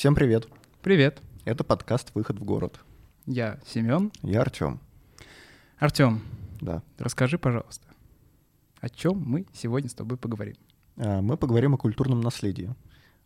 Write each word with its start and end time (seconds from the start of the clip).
Всем 0.00 0.14
привет. 0.14 0.48
Привет. 0.80 1.20
Это 1.44 1.62
подкаст 1.62 2.12
«Выход 2.14 2.38
в 2.38 2.42
город». 2.42 2.80
Я 3.26 3.60
Семен. 3.66 4.10
Я 4.22 4.40
Артем. 4.40 4.80
Артем, 5.78 6.22
Да. 6.58 6.82
расскажи, 6.96 7.36
пожалуйста, 7.38 7.86
о 8.80 8.88
чем 8.88 9.22
мы 9.22 9.44
сегодня 9.52 9.90
с 9.90 9.92
тобой 9.92 10.16
поговорим. 10.16 10.54
А, 10.96 11.20
Мы 11.20 11.36
поговорим 11.36 11.74
о 11.74 11.76
культурном 11.76 12.22
наследии, 12.22 12.74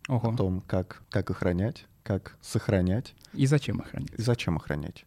Ого. 0.09 0.31
о 0.33 0.37
том, 0.37 0.63
как, 0.63 1.05
как 1.11 1.31
охранять, 1.31 1.87
как 2.03 2.37
сохранять 2.41 3.15
И 3.35 3.47
зачем 3.47 3.79
охранять? 3.79 4.11
и 4.19 4.21
зачем 4.21 4.57
охранять. 4.57 5.07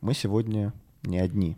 Мы 0.00 0.14
сегодня 0.14 0.72
не 1.02 1.18
одни. 1.18 1.56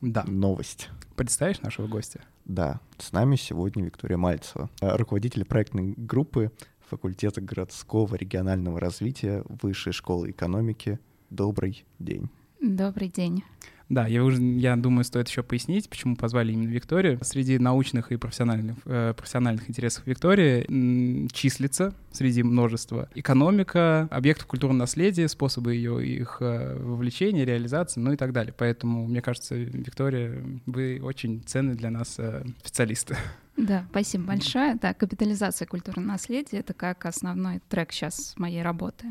Да. 0.00 0.22
Новость. 0.28 0.88
Представишь 1.16 1.62
нашего 1.62 1.88
гостя? 1.88 2.20
Да, 2.44 2.78
с 2.96 3.10
нами 3.10 3.34
сегодня 3.34 3.82
Виктория 3.84 4.16
Мальцева, 4.18 4.70
руководитель 4.80 5.44
проектной 5.44 5.94
группы 5.96 6.52
факультета 6.90 7.40
городского 7.40 8.16
регионального 8.16 8.80
развития 8.80 9.44
Высшей 9.62 9.92
школы 9.92 10.32
экономики. 10.32 10.98
Добрый 11.30 11.84
день. 12.00 12.28
Добрый 12.60 13.08
день. 13.08 13.44
Да, 13.90 14.06
я, 14.06 14.22
уже, 14.22 14.40
я 14.40 14.76
думаю, 14.76 15.02
стоит 15.02 15.28
еще 15.28 15.42
пояснить, 15.42 15.90
почему 15.90 16.14
позвали 16.14 16.52
именно 16.52 16.70
Викторию. 16.70 17.18
Среди 17.22 17.58
научных 17.58 18.12
и 18.12 18.16
профессиональных, 18.16 18.76
э, 18.84 19.14
профессиональных 19.16 19.68
интересов 19.68 20.06
Виктории 20.06 20.64
м, 20.68 21.28
числится 21.28 21.92
среди 22.12 22.44
множества 22.44 23.08
экономика, 23.16 24.06
объектов 24.12 24.46
культурного 24.46 24.78
наследия, 24.78 25.26
способы 25.26 25.74
ее, 25.74 26.06
их 26.06 26.36
э, 26.40 26.78
вовлечения, 26.78 27.44
реализации, 27.44 27.98
ну 27.98 28.12
и 28.12 28.16
так 28.16 28.32
далее. 28.32 28.54
Поэтому, 28.56 29.08
мне 29.08 29.20
кажется, 29.20 29.56
Виктория, 29.56 30.40
вы 30.66 31.00
очень 31.02 31.42
ценный 31.44 31.74
для 31.74 31.90
нас 31.90 32.14
э, 32.18 32.44
специалисты. 32.60 33.16
Да, 33.56 33.84
спасибо 33.90 34.24
большое. 34.24 34.76
Да, 34.80 34.94
капитализация 34.94 35.66
культурного 35.66 36.06
наследия— 36.06 36.58
это 36.60 36.74
как 36.74 37.06
основной 37.06 37.60
трек 37.68 37.90
сейчас 37.90 38.34
моей 38.36 38.62
работы. 38.62 39.06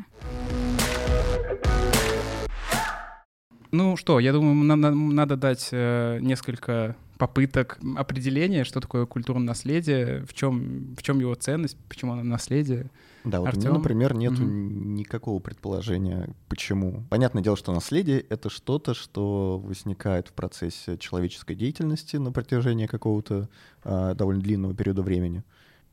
Ну 3.72 3.96
что, 3.96 4.18
я 4.20 4.32
думаю, 4.32 4.54
на- 4.54 4.76
на- 4.76 4.90
надо 4.90 5.36
дать 5.36 5.68
э, 5.72 6.18
несколько 6.20 6.96
попыток 7.18 7.78
определения, 7.96 8.64
что 8.64 8.80
такое 8.80 9.04
культурное 9.06 9.46
наследие, 9.48 10.24
в 10.26 10.32
чем, 10.32 10.94
в 10.96 11.02
чем 11.02 11.20
его 11.20 11.34
ценность, 11.34 11.76
почему 11.88 12.12
оно 12.14 12.22
наследие. 12.22 12.90
Да, 13.24 13.40
вот 13.40 13.48
у 13.52 13.56
меня, 13.58 13.68
Артём? 13.68 13.74
например, 13.74 14.14
нет 14.14 14.32
Мгм. 14.32 14.94
никакого 14.94 15.38
предположения, 15.40 16.30
почему. 16.48 17.04
Понятное 17.10 17.42
дело, 17.42 17.56
что 17.58 17.72
наследие— 17.74 18.20
это 18.30 18.48
что-то, 18.48 18.94
что 18.94 19.58
возникает 19.62 20.28
в 20.28 20.32
процессе 20.32 20.96
человеческой 20.96 21.54
деятельности 21.54 22.16
на 22.16 22.32
протяжении 22.32 22.86
какого-то 22.86 23.48
а, 23.84 24.14
довольно 24.14 24.40
длинного 24.40 24.74
периода 24.74 25.02
времени. 25.02 25.44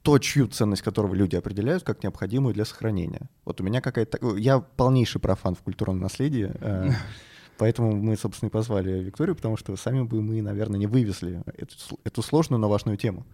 То, 0.04 0.20
чью 0.20 0.48
ценность 0.48 0.82
которого 0.84 1.14
люди 1.14 1.36
определяют 1.36 1.84
как 1.84 2.02
необходимую 2.02 2.54
для 2.54 2.64
сохранения. 2.64 3.30
Вот 3.44 3.60
у 3.60 3.64
меня 3.66 3.82
какая-то... 3.82 4.38
Я 4.38 4.60
полнейший 4.60 5.20
профан 5.20 5.56
в 5.56 5.60
культурном 5.60 6.00
наследии, 6.00 6.50
а, 6.62 6.92
поэтому 7.58 7.96
мы, 7.96 8.16
собственно, 8.18 8.50
и 8.50 8.52
позвали 8.52 9.04
Викторию, 9.04 9.36
потому 9.36 9.58
что 9.58 9.76
сами 9.76 10.04
бы 10.04 10.22
мы, 10.22 10.42
наверное, 10.42 10.80
не 10.80 10.88
вывезли 10.88 11.42
эту, 11.58 11.76
эту 12.04 12.22
сложную, 12.22 12.60
но 12.60 12.70
важную 12.70 12.98
тему. 12.98 13.26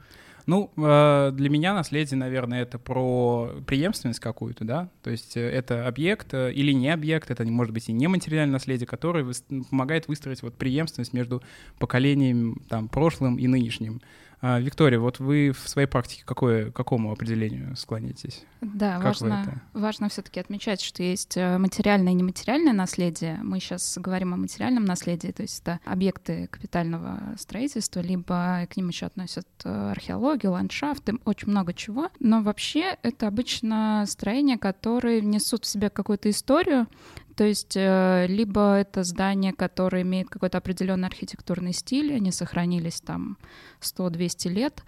Ну, 0.46 0.72
э, 0.76 1.32
для 1.34 1.50
меня 1.50 1.74
наследие, 1.74 2.18
наверное, 2.18 2.64
это 2.64 2.78
про 2.78 3.52
преемственность 3.66 4.20
какую-то, 4.20 4.66
да, 4.66 4.90
то 5.02 5.10
есть 5.10 5.38
э, 5.38 5.42
это 5.42 5.88
объект 5.88 6.34
э, 6.34 6.52
или 6.52 6.74
не 6.74 6.90
объект, 6.90 7.32
это 7.32 7.46
может 7.46 7.74
быть 7.74 7.88
и 7.88 7.94
нематериальное 7.94 8.54
наследие, 8.54 8.86
которое 8.86 9.26
помогает 9.70 10.08
выстроить 10.10 10.42
вот 10.42 10.56
преемственность 10.56 11.14
между 11.14 11.42
поколением, 11.80 12.62
там, 12.68 12.90
прошлым 12.90 13.38
и 13.38 13.48
нынешним. 13.48 14.02
А, 14.46 14.60
Виктория, 14.60 15.00
вот 15.00 15.20
вы 15.20 15.54
в 15.54 15.70
своей 15.70 15.88
практике 15.88 16.24
какое, 16.26 16.70
к 16.70 16.76
какому 16.76 17.14
определению 17.14 17.78
склоняетесь? 17.78 18.44
Да, 18.60 18.96
Как 18.96 19.06
важно, 19.06 19.62
важно 19.72 20.10
все-таки 20.10 20.38
отмечать, 20.42 20.82
что 20.82 21.02
есть 21.02 21.38
э, 21.38 21.58
материальное 21.58 22.12
и 22.12 22.16
нематериальное 22.16 22.74
наследие. 22.74 23.40
Мы 23.42 23.62
сейчас 23.62 23.98
говорим 23.98 24.34
о 24.34 24.38
материальном 24.38 24.84
наследии, 24.84 25.30
то 25.30 25.44
есть 25.44 25.62
это 25.62 25.80
объекты 25.86 26.48
капитального 26.48 27.22
строительства, 27.38 28.02
либо 28.02 28.68
к 28.70 28.76
ним 28.76 28.90
еще 28.90 29.06
относят 29.06 29.48
э, 29.64 29.92
археологию, 29.92 30.52
ландшафты, 30.52 31.20
очень 31.24 31.48
много 31.48 31.74
чего. 31.74 32.10
Но 32.20 32.42
вообще 32.42 32.98
это 33.02 33.30
обычно 33.30 34.04
строения, 34.10 34.58
которые 34.58 35.22
несут 35.22 35.64
в 35.64 35.68
себе 35.68 35.90
какую-то 35.90 36.30
историю, 36.30 36.88
то 37.36 37.44
есть 37.44 37.76
э, 37.76 38.28
либо 38.28 38.76
это 38.76 39.04
здание, 39.04 39.54
которое 39.54 40.04
имеет 40.04 40.30
какой-то 40.30 40.58
определенный 40.60 41.08
архитектурный 41.08 41.74
стиль, 41.74 42.14
они 42.14 42.32
сохранились 42.32 43.02
там 43.02 43.38
100-200 43.82 44.50
лет, 44.50 44.84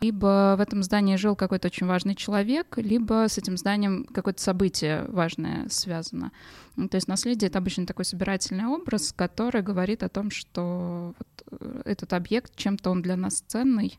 либо 0.00 0.56
в 0.58 0.60
этом 0.60 0.82
здании 0.82 1.16
жил 1.16 1.36
какой-то 1.36 1.68
очень 1.68 1.86
важный 1.86 2.14
человек, 2.14 2.76
либо 2.76 3.26
с 3.28 3.38
этим 3.38 3.56
зданием 3.56 4.04
какое-то 4.04 4.42
событие 4.42 5.06
важное 5.08 5.68
связано. 5.70 6.32
Ну, 6.76 6.88
То 6.88 6.96
есть 6.96 7.08
наследие— 7.08 7.48
это 7.48 7.58
обычно 7.58 7.86
такой 7.86 8.04
собирательный 8.04 8.66
образ, 8.66 9.14
который 9.16 9.62
говорит 9.62 10.02
о 10.02 10.10
том, 10.10 10.30
что 10.30 11.14
вот 11.18 11.60
э, 11.60 11.82
этот 11.86 12.12
объект, 12.12 12.54
чем-то 12.56 12.90
он 12.90 13.00
для 13.00 13.16
нас 13.16 13.42
ценный. 13.46 13.98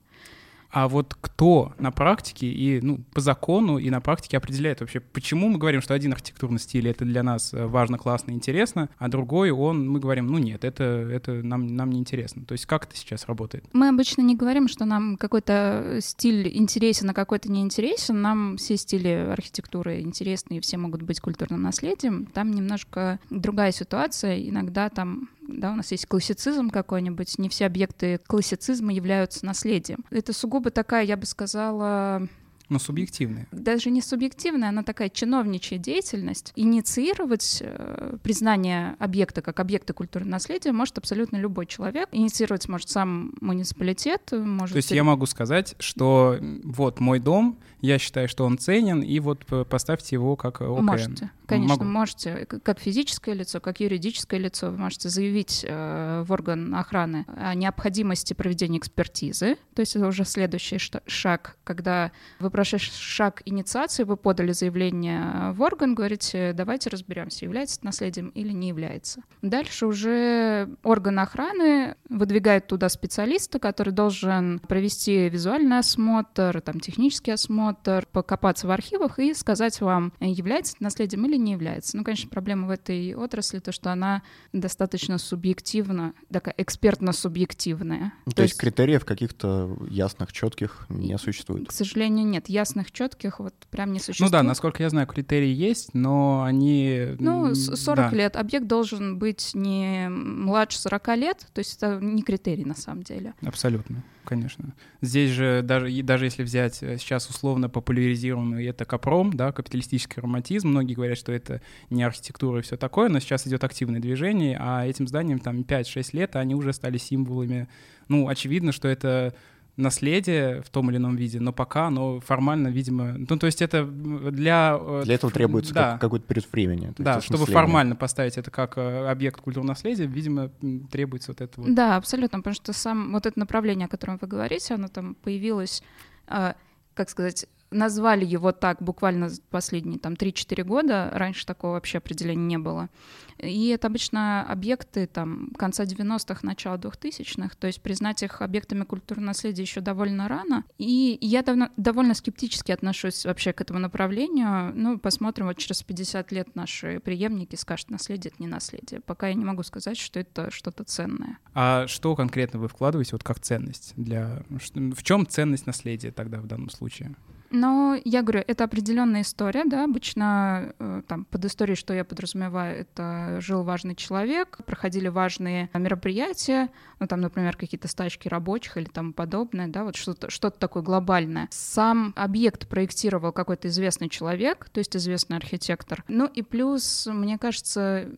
А 0.78 0.88
вот 0.88 1.16
кто 1.20 1.74
на 1.80 1.90
практике 1.90 2.46
и 2.46 2.80
ну, 2.82 3.00
по 3.12 3.20
закону 3.20 3.80
и 3.80 3.90
на 3.90 4.00
практике 4.00 4.38
определяет 4.38 4.80
вообще, 4.80 5.00
почему 5.00 5.50
мы 5.50 5.58
говорим, 5.58 5.82
что 5.82 5.96
один 5.96 6.14
архитектурный 6.14 6.60
стиль 6.60 6.88
это 6.88 7.04
для 7.04 7.24
нас 7.24 7.52
э, 7.52 7.66
важно, 7.66 7.98
классно, 7.98 8.30
интересно, 8.30 8.88
а 9.00 9.08
другой 9.08 9.50
он, 9.50 9.90
мы 9.90 10.00
говорим, 10.00 10.28
ну 10.28 10.38
нет, 10.38 10.64
это, 10.64 10.84
это 10.84 11.32
нам, 11.32 11.66
нам 11.66 11.90
не 11.90 11.98
интересно. 11.98 12.46
То 12.46 12.52
есть 12.52 12.68
как 12.68 12.86
это 12.86 12.96
сейчас 12.96 13.26
работает? 13.26 13.66
Мы 13.74 13.90
обычно 13.90 14.22
не 14.22 14.36
говорим, 14.36 14.68
что 14.68 14.86
нам 14.86 15.18
какой-то 15.18 15.98
стиль 16.00 16.56
интересен, 16.56 17.10
а 17.10 17.16
какой-то 17.16 17.50
не 17.52 17.62
интересен. 17.62 18.22
Нам 18.22 18.58
все 18.58 18.78
стили 18.78 19.10
архитектуры 19.32 20.02
интересны, 20.02 20.58
и 20.58 20.60
все 20.60 20.78
могут 20.78 21.02
быть 21.02 21.20
культурным 21.22 21.64
наследием. 21.64 22.28
Там 22.28 22.52
немножко 22.52 23.20
другая 23.32 23.72
ситуация. 23.72 24.40
Иногда 24.48 24.90
там 24.90 25.30
да, 25.48 25.72
у 25.72 25.76
нас 25.76 25.92
есть 25.92 26.06
классицизм 26.06 26.70
какой-нибудь, 26.70 27.38
не 27.40 27.50
все 27.50 27.66
объекты 27.66 28.20
классицизма 28.28 28.94
являются 28.94 29.46
наследием. 29.46 30.04
Это 30.10 30.34
сугубо 30.34 30.70
такая, 30.72 31.06
я 31.06 31.18
бы 31.18 31.26
сказала, 31.26 32.28
Ну, 32.70 32.80
субъективные. 32.80 33.48
даже 33.52 33.90
не 33.90 34.02
субъективная, 34.02 34.70
она 34.70 34.84
такая 34.84 35.10
чиновничья 35.10 35.78
деятельность. 35.78 36.52
Инициировать 36.56 37.60
э, 37.62 38.18
признание 38.24 38.96
объекта 39.00 39.42
как 39.42 39.60
объекта 39.60 39.94
культурного 39.94 40.32
наследия 40.32 40.72
может 40.74 40.98
абсолютно 40.98 41.38
любой 41.38 41.66
человек. 41.66 42.10
Инициировать 42.12 42.68
может 42.68 42.90
сам 42.90 43.34
муниципалитет, 43.42 44.32
может... 44.34 44.74
То 44.74 44.78
есть 44.78 44.92
я 44.92 45.04
могу 45.04 45.26
сказать, 45.26 45.76
что 45.80 46.38
вот 46.64 47.00
мой 47.00 47.20
дом, 47.20 47.58
я 47.82 47.98
считаю, 48.00 48.28
что 48.28 48.46
он 48.46 48.58
ценен, 48.58 49.02
и 49.02 49.20
вот 49.20 49.46
п- 49.46 49.64
поставьте 49.66 50.16
его 50.16 50.36
как 50.36 50.62
э, 50.62 50.66
ОКН. 50.66 50.84
Можете, 50.86 51.32
конечно, 51.48 51.84
Могу. 51.86 51.86
можете, 51.86 52.46
к- 52.46 52.60
как 52.60 52.80
физическое 52.80 53.34
лицо, 53.34 53.60
как 53.60 53.80
юридическое 53.80 54.40
лицо, 54.40 54.70
вы 54.70 54.78
можете 54.78 55.10
заявить 55.10 55.66
э, 55.68 56.24
в 56.26 56.32
орган 56.32 56.76
охраны 56.76 57.26
о 57.36 57.56
необходимости 57.56 58.34
проведения 58.34 58.78
экспертизы, 58.78 59.58
то 59.74 59.80
есть 59.82 59.96
это 59.96 60.08
уже 60.08 60.26
следующий 60.26 60.78
шаг, 61.06 61.58
когда 61.64 62.12
вы 62.40 62.50
прошли 62.50 62.80
шаг 62.80 63.42
инициации, 63.46 64.04
вы 64.04 64.18
подали 64.18 64.52
заявление 64.52 65.52
в 65.54 65.62
орган, 65.62 65.96
говорите, 65.96 66.54
давайте 66.54 66.90
разберемся, 66.90 67.46
является 67.46 67.78
это 67.78 67.86
наследием 67.86 68.30
или 68.30 68.52
не 68.52 68.68
является. 68.68 69.22
Дальше 69.42 69.86
уже 69.86 70.70
орган 70.84 71.20
охраны 71.20 71.96
выдвигает 72.10 72.68
туда 72.68 72.90
специалиста, 72.90 73.60
который 73.60 73.94
должен 73.94 74.60
провести 74.60 75.30
визуальный 75.30 75.80
осмотр, 75.80 76.62
там, 76.62 76.80
технический 76.80 77.32
осмотр, 77.32 78.08
покопаться 78.12 78.68
в 78.68 78.72
архивах 78.72 79.20
и 79.20 79.34
сказать 79.34 79.80
вам, 79.82 80.12
является 80.20 80.74
это 80.76 80.84
наследием 80.84 81.26
или 81.26 81.37
не 81.38 81.54
является. 81.54 81.96
Ну, 81.98 82.04
конечно, 82.04 82.30
проблема 82.30 82.68
в 82.68 82.70
этой 82.70 83.14
отрасли 83.16 83.60
то, 83.60 83.72
что 83.72 83.92
она 83.92 84.22
достаточно 84.54 85.18
субъективна, 85.18 86.14
такая 86.32 86.54
экспертно-субъективная. 86.58 88.14
Ну, 88.26 88.32
То, 88.32 88.44
есть, 88.44 88.58
критериев 88.58 89.06
каких-то 89.06 89.78
ясных, 89.90 90.32
четких 90.34 90.86
не 90.90 91.18
существует. 91.18 91.68
К 91.68 91.72
сожалению, 91.72 92.26
нет. 92.26 92.50
Ясных, 92.50 92.92
четких 92.92 93.40
вот 93.40 93.54
прям 93.72 93.90
не 93.92 94.00
Ну 94.00 94.04
существует. 94.04 94.32
да, 94.32 94.44
насколько 94.44 94.84
я 94.84 94.90
знаю, 94.90 95.08
критерии 95.08 95.54
есть, 95.54 95.94
но 95.94 96.44
они... 96.44 97.16
Ну, 97.20 97.48
м, 97.48 97.56
с- 97.56 97.76
40 97.76 98.12
да. 98.12 98.16
лет. 98.18 98.36
Объект 98.36 98.68
должен 98.68 99.18
быть 99.18 99.52
не 99.54 100.10
младше 100.10 100.80
40 100.80 101.16
лет, 101.16 101.48
то 101.54 101.60
есть 101.60 101.78
это 101.78 102.00
не 102.02 102.22
критерий 102.24 102.66
на 102.66 102.76
самом 102.76 103.04
деле. 103.04 103.34
Абсолютно, 103.42 104.04
конечно. 104.24 104.74
Здесь 105.02 105.32
же 105.32 105.62
даже, 105.64 105.92
и 105.92 106.02
даже 106.02 106.26
если 106.26 106.44
взять 106.44 106.82
э, 106.84 106.98
сейчас 106.98 107.30
условно 107.30 107.70
популяризированный 107.70 108.66
это 108.66 108.86
капром, 108.86 109.34
да, 109.34 109.52
капиталистический 109.52 110.22
романтизм, 110.22 110.70
многие 110.70 110.94
говорят, 110.94 111.18
что 111.18 111.27
это 111.32 111.62
не 111.90 112.04
архитектура 112.04 112.60
и 112.60 112.62
все 112.62 112.78
такое, 112.78 113.10
но 113.10 113.20
сейчас 113.20 113.48
идет 113.48 113.64
активное 113.64 114.00
движение, 114.00 114.58
а 114.60 114.86
этим 114.86 115.08
зданиям 115.08 115.40
там 115.40 115.62
5-6 115.62 116.10
лет, 116.14 116.36
а 116.36 116.40
они 116.40 116.56
уже 116.56 116.74
стали 116.74 116.98
символами. 116.98 117.68
Ну, 118.08 118.28
очевидно, 118.28 118.72
что 118.72 118.88
это 118.88 119.34
наследие 119.76 120.62
в 120.64 120.70
том 120.70 120.90
или 120.90 120.98
ином 120.98 121.16
виде, 121.16 121.40
но 121.40 121.54
пока 121.54 121.86
оно 121.88 122.20
формально, 122.20 122.70
видимо... 122.70 123.14
Ну, 123.14 123.26
то 123.38 123.46
есть 123.46 123.62
это 123.62 123.86
для... 123.86 124.76
э, 124.80 125.02
Для 125.06 125.14
этого 125.16 125.32
требуется 125.32 125.72
да, 125.74 125.92
как- 125.92 126.02
какой-то 126.02 126.26
период 126.26 126.52
времени. 126.52 126.94
то 126.96 127.04
да, 127.04 127.16
есть 127.16 127.28
чтобы 127.28 127.46
формально 127.46 127.96
поставить 127.96 128.38
это 128.40 128.50
как 128.50 128.78
э, 128.80 129.08
объект 129.08 129.40
культурного 129.40 129.74
наследия, 129.74 130.08
видимо, 130.08 130.50
требуется 130.92 131.30
вот 131.32 131.42
это 131.42 131.62
вот. 131.62 131.76
Да, 131.76 131.96
абсолютно, 131.96 132.40
потому 132.40 132.56
что 132.56 132.74
сам 132.74 133.12
вот 133.12 133.28
это 133.28 133.38
направление, 133.38 133.86
о 133.86 133.90
котором 133.90 134.18
вы 134.20 134.28
говорите, 134.28 134.74
оно 134.74 134.88
там 134.88 135.14
появилось, 135.14 135.84
э, 136.28 136.54
как 136.96 137.10
сказать, 137.12 137.46
назвали 137.72 138.26
его 138.26 138.52
так 138.52 138.82
буквально 138.82 139.30
последние 139.50 140.00
там 140.00 140.14
3-4 140.14 140.64
года, 140.64 141.10
раньше 141.14 141.46
такого 141.46 141.74
вообще 141.74 141.98
определения 141.98 142.46
не 142.46 142.58
было. 142.58 142.90
И 143.38 143.68
это 143.68 143.88
обычно 143.88 144.44
объекты 144.44 145.06
там 145.06 145.52
конца 145.58 145.84
90-х, 145.84 146.40
начала 146.42 146.78
2000-х, 146.78 147.56
то 147.60 147.68
есть 147.68 147.82
признать 147.82 148.24
их 148.24 148.42
объектами 148.42 148.84
культурного 148.84 149.28
наследия 149.28 149.62
еще 149.62 149.82
довольно 149.82 150.28
рано. 150.28 150.64
И 150.78 151.18
я 151.22 151.44
давно, 151.44 151.70
довольно 151.78 152.14
скептически 152.14 152.72
отношусь 152.72 153.26
вообще 153.26 153.54
к 153.54 153.62
этому 153.62 153.80
направлению. 153.80 154.74
Ну, 154.74 154.98
посмотрим, 154.98 155.48
вот 155.48 155.58
через 155.58 155.84
50 155.84 156.32
лет 156.32 156.56
наши 156.56 157.00
преемники 157.00 157.56
скажут, 157.56 157.92
наследие— 157.92 158.32
это 158.34 158.42
не 158.42 158.48
наследие. 158.48 159.02
Пока 159.02 159.28
я 159.28 159.36
не 159.36 159.46
могу 159.46 159.64
сказать, 159.64 159.98
что 159.98 160.20
это 160.20 160.50
что-то 160.50 160.84
ценное. 160.84 161.38
А 161.54 161.86
что 161.88 162.16
конкретно 162.16 162.60
вы 162.60 162.68
вкладываете 162.68 163.12
вот 163.14 163.24
как 163.24 163.40
ценность? 163.40 163.94
Для... 163.96 164.44
В 164.50 165.04
чем 165.04 165.28
ценность 165.28 165.68
наследия 165.68 166.12
тогда 166.12 166.40
в 166.40 166.48
данном 166.48 166.70
случае? 166.70 167.16
Но 167.50 167.98
я 168.04 168.22
говорю, 168.22 168.44
это 168.46 168.64
определенная 168.64 169.22
история, 169.22 169.64
да, 169.66 169.84
обычно 169.84 170.74
э, 170.80 171.02
там 171.08 171.26
под 171.26 171.46
историей, 171.46 171.76
что 171.76 171.94
я 171.94 172.04
подразумеваю, 172.04 172.82
это 172.82 173.40
жил 173.42 173.64
важный 173.64 173.96
человек, 173.96 174.60
проходили 174.66 175.08
важные 175.08 175.70
мероприятия, 175.74 176.70
ну 177.00 177.08
там, 177.08 177.22
например, 177.22 177.56
какие-то 177.56 177.88
стачки 177.88 178.28
рабочих 178.28 178.78
или 178.78 178.86
тому 178.86 179.14
подобное, 179.14 179.68
да, 179.68 179.84
вот 179.84 179.96
что-то 179.96 180.30
что 180.30 180.50
такое 180.50 180.84
глобальное. 180.84 181.48
Сам 181.52 182.14
объект 182.16 182.68
проектировал 182.68 183.32
какой-то 183.32 183.68
известный 183.68 184.10
человек, 184.10 184.70
то 184.70 184.80
есть 184.80 184.96
известный 184.96 185.38
архитектор. 185.38 186.04
Ну 186.08 186.26
и 186.26 186.42
плюс, 186.42 187.08
мне 187.12 187.38
кажется, 187.38 188.10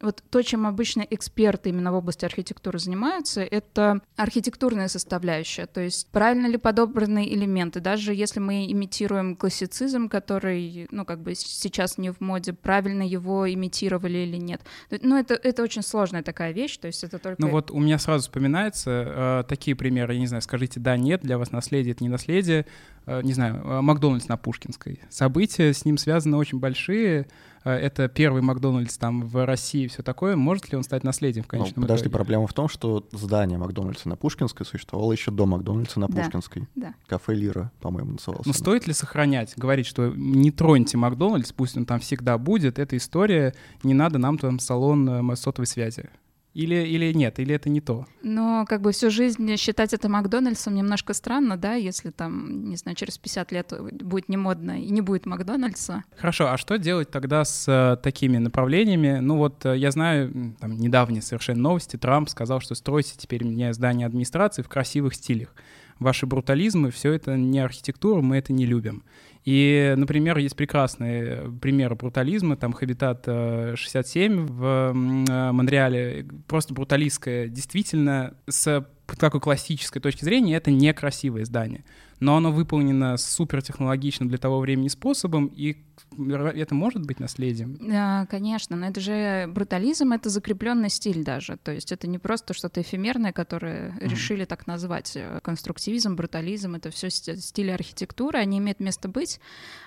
вот 0.00 0.22
то, 0.30 0.42
чем 0.42 0.66
обычно 0.66 1.06
эксперты 1.08 1.70
именно 1.70 1.92
в 1.92 1.94
области 1.96 2.24
архитектуры 2.24 2.78
занимаются, 2.78 3.42
это 3.42 4.00
архитектурная 4.16 4.88
составляющая, 4.88 5.66
то 5.66 5.80
есть 5.80 6.08
правильно 6.10 6.46
ли 6.46 6.58
подобраны 6.58 7.26
элементы, 7.28 7.80
даже 7.80 8.14
если 8.14 8.40
мы 8.40 8.70
имитируем 8.70 9.36
классицизм, 9.36 10.08
который, 10.08 10.86
ну, 10.90 11.04
как 11.04 11.20
бы 11.20 11.34
сейчас 11.34 11.98
не 11.98 12.10
в 12.12 12.20
моде, 12.20 12.52
правильно 12.52 13.02
его 13.02 13.52
имитировали 13.52 14.18
или 14.18 14.36
нет. 14.36 14.62
Ну, 14.90 15.16
это, 15.16 15.34
это 15.34 15.62
очень 15.62 15.82
сложная 15.82 16.22
такая 16.22 16.52
вещь, 16.52 16.76
то 16.76 16.86
есть 16.86 17.02
это 17.04 17.18
только... 17.18 17.40
Ну 17.40 17.50
вот 17.50 17.70
у 17.70 17.78
меня 17.78 17.98
сразу 17.98 18.24
вспоминается 18.24 19.42
э, 19.44 19.44
такие 19.48 19.76
примеры, 19.76 20.14
я 20.14 20.20
не 20.20 20.26
знаю, 20.26 20.42
скажите 20.42 20.80
да, 20.80 20.96
нет, 20.96 21.22
для 21.22 21.38
вас 21.38 21.52
наследие— 21.52 21.92
это 21.94 22.04
не 22.04 22.10
наследие, 22.10 22.66
э, 23.06 23.22
не 23.22 23.32
знаю, 23.32 23.62
э, 23.64 23.80
Макдональдс 23.80 24.28
на 24.28 24.36
Пушкинской. 24.36 25.00
События 25.08 25.72
с 25.72 25.84
ним 25.84 25.96
связаны 25.96 26.36
очень 26.36 26.58
большие, 26.58 27.26
это 27.70 28.08
первый 28.08 28.42
Макдональдс 28.42 28.96
там 28.96 29.26
в 29.26 29.44
России 29.44 29.84
и 29.84 29.88
все 29.88 30.02
такое, 30.02 30.36
может 30.36 30.70
ли 30.70 30.76
он 30.76 30.84
стать 30.84 31.04
наследием 31.04 31.44
в 31.44 31.48
конечном 31.48 31.74
ну, 31.76 31.82
подожди, 31.82 32.04
итоге? 32.04 32.14
проблема 32.14 32.46
в 32.46 32.52
том, 32.52 32.68
что 32.68 33.06
здание 33.12 33.58
Макдональдса 33.58 34.08
на 34.08 34.16
Пушкинской 34.16 34.64
существовало 34.64 35.12
еще 35.12 35.30
до 35.30 35.46
Макдональдса 35.46 36.00
на 36.00 36.08
Да, 36.08 36.22
Пушкинской. 36.22 36.68
Да. 36.74 36.94
Кафе 37.06 37.34
Лира, 37.34 37.72
по-моему, 37.80 38.12
назывался. 38.12 38.46
Ну, 38.46 38.52
стоит 38.52 38.86
ли 38.86 38.92
сохранять, 38.92 39.54
говорить, 39.56 39.86
что 39.86 40.12
не 40.14 40.50
троньте 40.50 40.96
Макдональдс, 40.96 41.52
пусть 41.52 41.76
он 41.76 41.86
там 41.86 42.00
всегда 42.00 42.38
будет, 42.38 42.78
это 42.78 42.96
история, 42.96 43.54
не 43.82 43.94
надо 43.94 44.18
нам 44.18 44.38
там 44.38 44.58
салон 44.58 45.30
э, 45.32 45.36
сотовой 45.36 45.66
связи? 45.66 46.08
Или, 46.56 46.86
или 46.86 47.12
нет, 47.12 47.38
или 47.38 47.54
это 47.54 47.68
не 47.68 47.82
то? 47.82 48.06
Но 48.22 48.64
как 48.66 48.80
бы 48.80 48.92
всю 48.92 49.10
жизнь 49.10 49.56
считать 49.56 49.92
это 49.92 50.08
Макдональдсом 50.08 50.74
немножко 50.74 51.12
странно, 51.12 51.58
да, 51.58 51.74
если 51.74 52.08
там, 52.08 52.70
не 52.70 52.76
знаю, 52.76 52.96
через 52.96 53.18
50 53.18 53.52
лет 53.52 53.74
будет 54.02 54.30
не 54.30 54.38
модно 54.38 54.80
и 54.82 54.88
не 54.88 55.02
будет 55.02 55.26
Макдональдса. 55.26 56.04
Хорошо, 56.16 56.50
а 56.50 56.56
что 56.56 56.78
делать 56.78 57.10
тогда 57.10 57.44
с 57.44 57.68
э, 57.68 57.98
такими 58.02 58.38
направлениями? 58.38 59.18
Ну 59.20 59.36
вот 59.36 59.66
э, 59.66 59.76
я 59.76 59.90
знаю, 59.90 60.56
там 60.58 60.78
недавние 60.78 61.20
совершенно 61.20 61.60
новости, 61.60 61.96
Трамп 61.98 62.30
сказал, 62.30 62.60
что 62.60 62.74
стройте 62.74 63.12
теперь 63.18 63.44
мне 63.44 63.74
здание 63.74 64.06
администрации 64.06 64.62
в 64.62 64.68
красивых 64.70 65.14
стилях. 65.14 65.54
Ваши 65.98 66.24
брутализмы, 66.24 66.90
все 66.90 67.12
это 67.12 67.36
не 67.36 67.58
архитектура, 67.58 68.22
мы 68.22 68.38
это 68.38 68.54
не 68.54 68.64
любим. 68.64 69.02
И, 69.46 69.94
например, 69.96 70.36
есть 70.38 70.56
прекрасные 70.56 71.52
примеры 71.62 71.94
брутализма, 71.94 72.56
там 72.56 72.72
«Хабитат 72.72 73.22
э, 73.28 73.74
67» 73.76 74.44
в 74.44 74.64
м, 74.64 75.24
э, 75.24 75.52
Монреале, 75.52 76.26
просто 76.48 76.74
бруталистское, 76.74 77.46
действительно, 77.46 78.34
с 78.48 78.84
такой 79.20 79.40
классической 79.40 80.00
точки 80.00 80.24
зрения, 80.24 80.56
это 80.56 80.72
некрасивое 80.72 81.44
здание. 81.44 81.84
Но 82.20 82.36
оно 82.36 82.50
выполнено 82.50 83.16
супертехнологичным 83.16 84.28
для 84.28 84.38
того 84.38 84.60
времени 84.60 84.88
способом, 84.88 85.46
и 85.54 85.76
это 86.18 86.74
может 86.74 87.04
быть 87.06 87.20
наследием. 87.20 87.76
Да, 87.80 88.26
конечно, 88.30 88.76
но 88.76 88.86
это 88.88 89.00
же 89.00 89.46
брутализм, 89.48 90.12
это 90.12 90.28
закрепленный 90.30 90.88
стиль 90.90 91.24
даже. 91.24 91.56
То 91.58 91.72
есть 91.72 91.92
это 91.92 92.06
не 92.06 92.18
просто 92.18 92.54
что-то 92.54 92.80
эфемерное, 92.80 93.32
которое 93.32 93.90
Мгм. 93.92 93.98
решили 94.00 94.44
так 94.44 94.66
назвать. 94.66 95.16
Конструктивизм, 95.42 96.16
брутализм— 96.16 96.74
это 96.76 96.90
все 96.90 97.10
стили 97.10 97.70
архитектуры, 97.70 98.38
они 98.38 98.58
имеют 98.58 98.80
место 98.80 99.08
быть. 99.08 99.40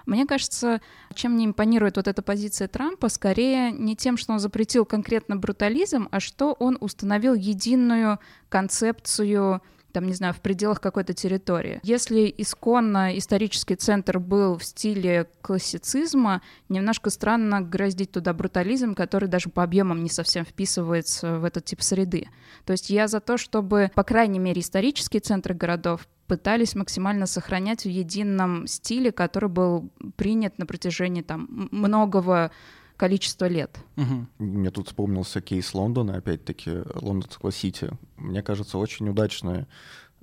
Мне 0.06 0.26
кажется, 0.26 0.82
чем 1.16 1.34
мне 1.34 1.46
импонирует 1.46 1.98
вот 1.98 2.08
эта 2.08 2.22
позиция 2.22 2.68
Трампа, 2.68 3.10
скорее 3.10 3.72
не 3.72 3.96
тем, 3.96 4.18
что 4.18 4.34
он 4.34 4.40
запретил 4.40 4.86
конкретно 4.86 5.36
брутализм, 5.36 6.08
а 6.12 6.20
что 6.20 6.54
он 6.54 6.78
установил 6.80 7.34
единую 7.34 8.20
концепцию 8.50 9.62
там, 9.92 10.06
не 10.06 10.14
знаю, 10.14 10.34
в 10.34 10.42
пределах 10.42 10.82
какой-то 10.82 11.14
территории. 11.14 11.80
Если 11.84 12.34
исконно 12.38 13.18
исторический 13.18 13.76
центр 13.76 14.20
был 14.20 14.58
в 14.58 14.64
стиле 14.64 15.28
классицизма, 15.42 16.42
немножко 16.70 17.10
странно 17.10 17.62
гроздить 17.62 18.12
туда 18.12 18.34
брутализм, 18.34 18.96
который 18.96 19.30
даже 19.30 19.50
по 19.50 19.64
объемам 19.64 20.04
не 20.04 20.10
совсем 20.10 20.46
вписывается 20.46 21.38
в 21.38 21.44
этот 21.44 21.66
тип 21.66 21.82
среды. 21.82 22.30
То 22.66 22.72
есть 22.72 22.90
я 22.90 23.08
за 23.08 23.20
то, 23.20 23.38
чтобы, 23.38 23.92
по 23.96 24.04
крайней 24.04 24.40
мере, 24.40 24.62
исторические 24.62 25.22
центры 25.22 25.54
городов 25.54 26.08
пытались 26.28 26.76
максимально 26.76 27.26
сохранять 27.26 27.84
в 27.84 27.90
едином 27.90 28.68
стиле, 28.68 29.12
который 29.12 29.50
был 29.50 29.90
принят 30.16 30.60
на 30.60 30.68
протяжении 30.68 31.24
там 31.24 31.48
многого 31.72 32.52
количества 33.00 33.46
лет. 33.46 33.80
Мгм. 33.96 34.28
Мне 34.40 34.70
тут 34.72 34.88
вспомнился 34.88 35.40
кейс 35.42 35.74
Лондона, 35.74 36.18
опять-таки, 36.18 36.80
лондонского 36.96 37.52
Сити. 37.52 37.90
Мне 38.18 38.44
кажется, 38.44 38.78
очень 38.78 39.08
удачное 39.10 39.68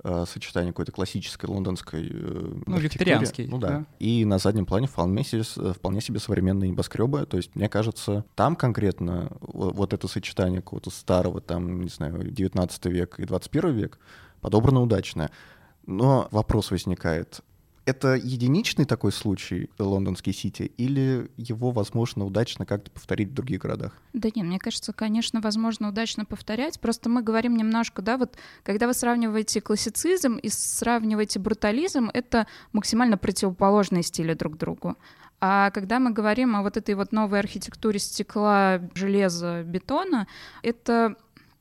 э, 0.03 0.25
сочетание 0.27 0.71
какой-то 0.73 0.91
классической 0.91 1.47
лондонской 1.49 2.07
э, 2.07 2.53
Ну, 2.67 2.77
викторианский, 2.77 3.47
Ну 3.47 3.57
да. 3.57 3.67
да. 3.67 3.85
И 3.97 4.25
на 4.25 4.37
заднем 4.37 4.67
плане 4.67 4.85
вполне 4.87 5.23
себе, 5.23 5.43
с- 5.43 5.73
вполне 5.73 6.01
себе 6.01 6.19
современные 6.19 6.69
небоскребы. 6.69 7.25
То 7.25 7.37
есть, 7.37 7.55
мне 7.55 7.67
кажется, 7.67 8.23
там 8.35 8.55
конкретно 8.55 9.31
во- 9.41 9.71
вот 9.71 9.93
это 9.93 10.07
сочетание 10.07 10.61
какого-то 10.61 10.91
старого, 10.91 11.41
там, 11.41 11.81
не 11.81 11.89
знаю, 11.89 12.29
19 12.31 12.85
век 12.85 13.19
и 13.19 13.25
21 13.25 13.71
век 13.71 13.97
подобрано 14.39 14.81
удачно. 14.83 15.31
Но 15.87 16.27
вопрос 16.29 16.69
возникает, 16.69 17.41
это 17.87 18.15
единичный 18.15 18.83
такой 18.83 19.13
случай, 19.13 19.69
лондонский 19.79 20.33
Сити, 20.33 20.63
или 20.77 21.31
его 21.37 21.71
возможно 21.71 22.25
удачно 22.25 22.65
как-то 22.65 22.91
повторить 22.91 23.29
в 23.29 23.33
других 23.33 23.61
городах? 23.61 23.93
Да 24.11 24.29
нет, 24.35 24.45
мне 24.45 24.59
кажется, 24.59 24.91
конечно, 24.91 25.39
возможно 25.39 25.87
удачно 25.87 26.25
повторять. 26.25 26.81
Просто 26.81 27.09
мы 27.09 27.23
говорим 27.23 27.55
немножко, 27.55 28.01
да, 28.01 28.17
вот 28.17 28.37
когда 28.63 28.87
вы 28.87 28.93
сравниваете 28.93 29.61
классицизм 29.61 30.35
и 30.35 30.49
сравниваете 30.49 31.39
брутализм, 31.39 32.09
это 32.13 32.45
максимально 32.73 33.17
противоположные 33.17 34.03
стили 34.03 34.33
друг 34.33 34.57
другу. 34.57 34.97
А 35.39 35.71
когда 35.71 35.99
мы 35.99 36.11
говорим 36.11 36.55
о 36.57 36.63
вот 36.63 36.75
этой 36.75 36.95
вот 36.95 37.13
новой 37.13 37.39
архитектуре 37.39 37.99
стекла, 37.99 38.81
железа, 38.95 39.63
бетона, 39.63 40.27
это 40.61 41.15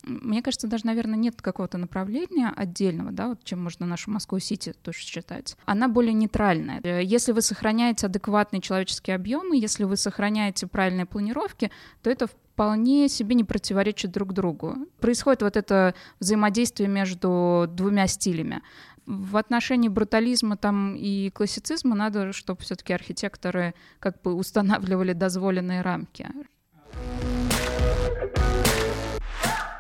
мне 0.07 0.41
кажется, 0.41 0.69
даже, 0.69 0.87
наверное, 0.87 1.19
нет 1.19 1.43
какого-то 1.43 1.79
направления 1.79 2.53
отдельного, 2.55 3.11
да, 3.11 3.29
вот 3.29 3.45
чем 3.45 3.63
можно 3.63 3.87
нашу 3.87 4.11
Москву-Сити 4.11 4.73
тоже 4.83 5.01
считать. 5.01 5.57
Она 5.67 5.89
более 5.89 6.13
нейтральная. 6.13 6.81
Э, 6.83 7.03
Если 7.03 7.33
вы 7.33 7.43
сохраняете 7.43 8.07
адекватные 8.07 8.61
человеческие 8.63 9.17
объемы, 9.17 9.57
если 9.57 9.85
вы 9.85 9.97
сохраняете 9.97 10.67
правильные 10.67 11.07
планировки, 11.07 11.71
то 12.03 12.11
это 12.11 12.29
вполне 12.29 13.09
себе 13.09 13.35
не 13.35 13.45
противоречит 13.45 14.13
друг 14.13 14.33
другу. 14.33 14.77
Происходит 15.01 15.43
вот 15.43 15.57
это 15.57 15.95
взаимодействие 16.21 16.89
между 16.89 17.67
двумя 17.69 18.07
стилями. 18.07 18.63
В 19.05 19.37
отношении 19.37 19.89
брутализма 19.89 20.57
там 20.57 20.97
и 20.97 21.31
классицизма 21.31 21.95
надо, 21.95 22.33
чтобы 22.33 22.63
все-таки 22.63 22.93
архитекторы 22.93 23.75
как 23.99 24.23
бы 24.23 24.35
устанавливали 24.35 25.13
дозволенные 25.13 25.83
рамки. 25.83 26.29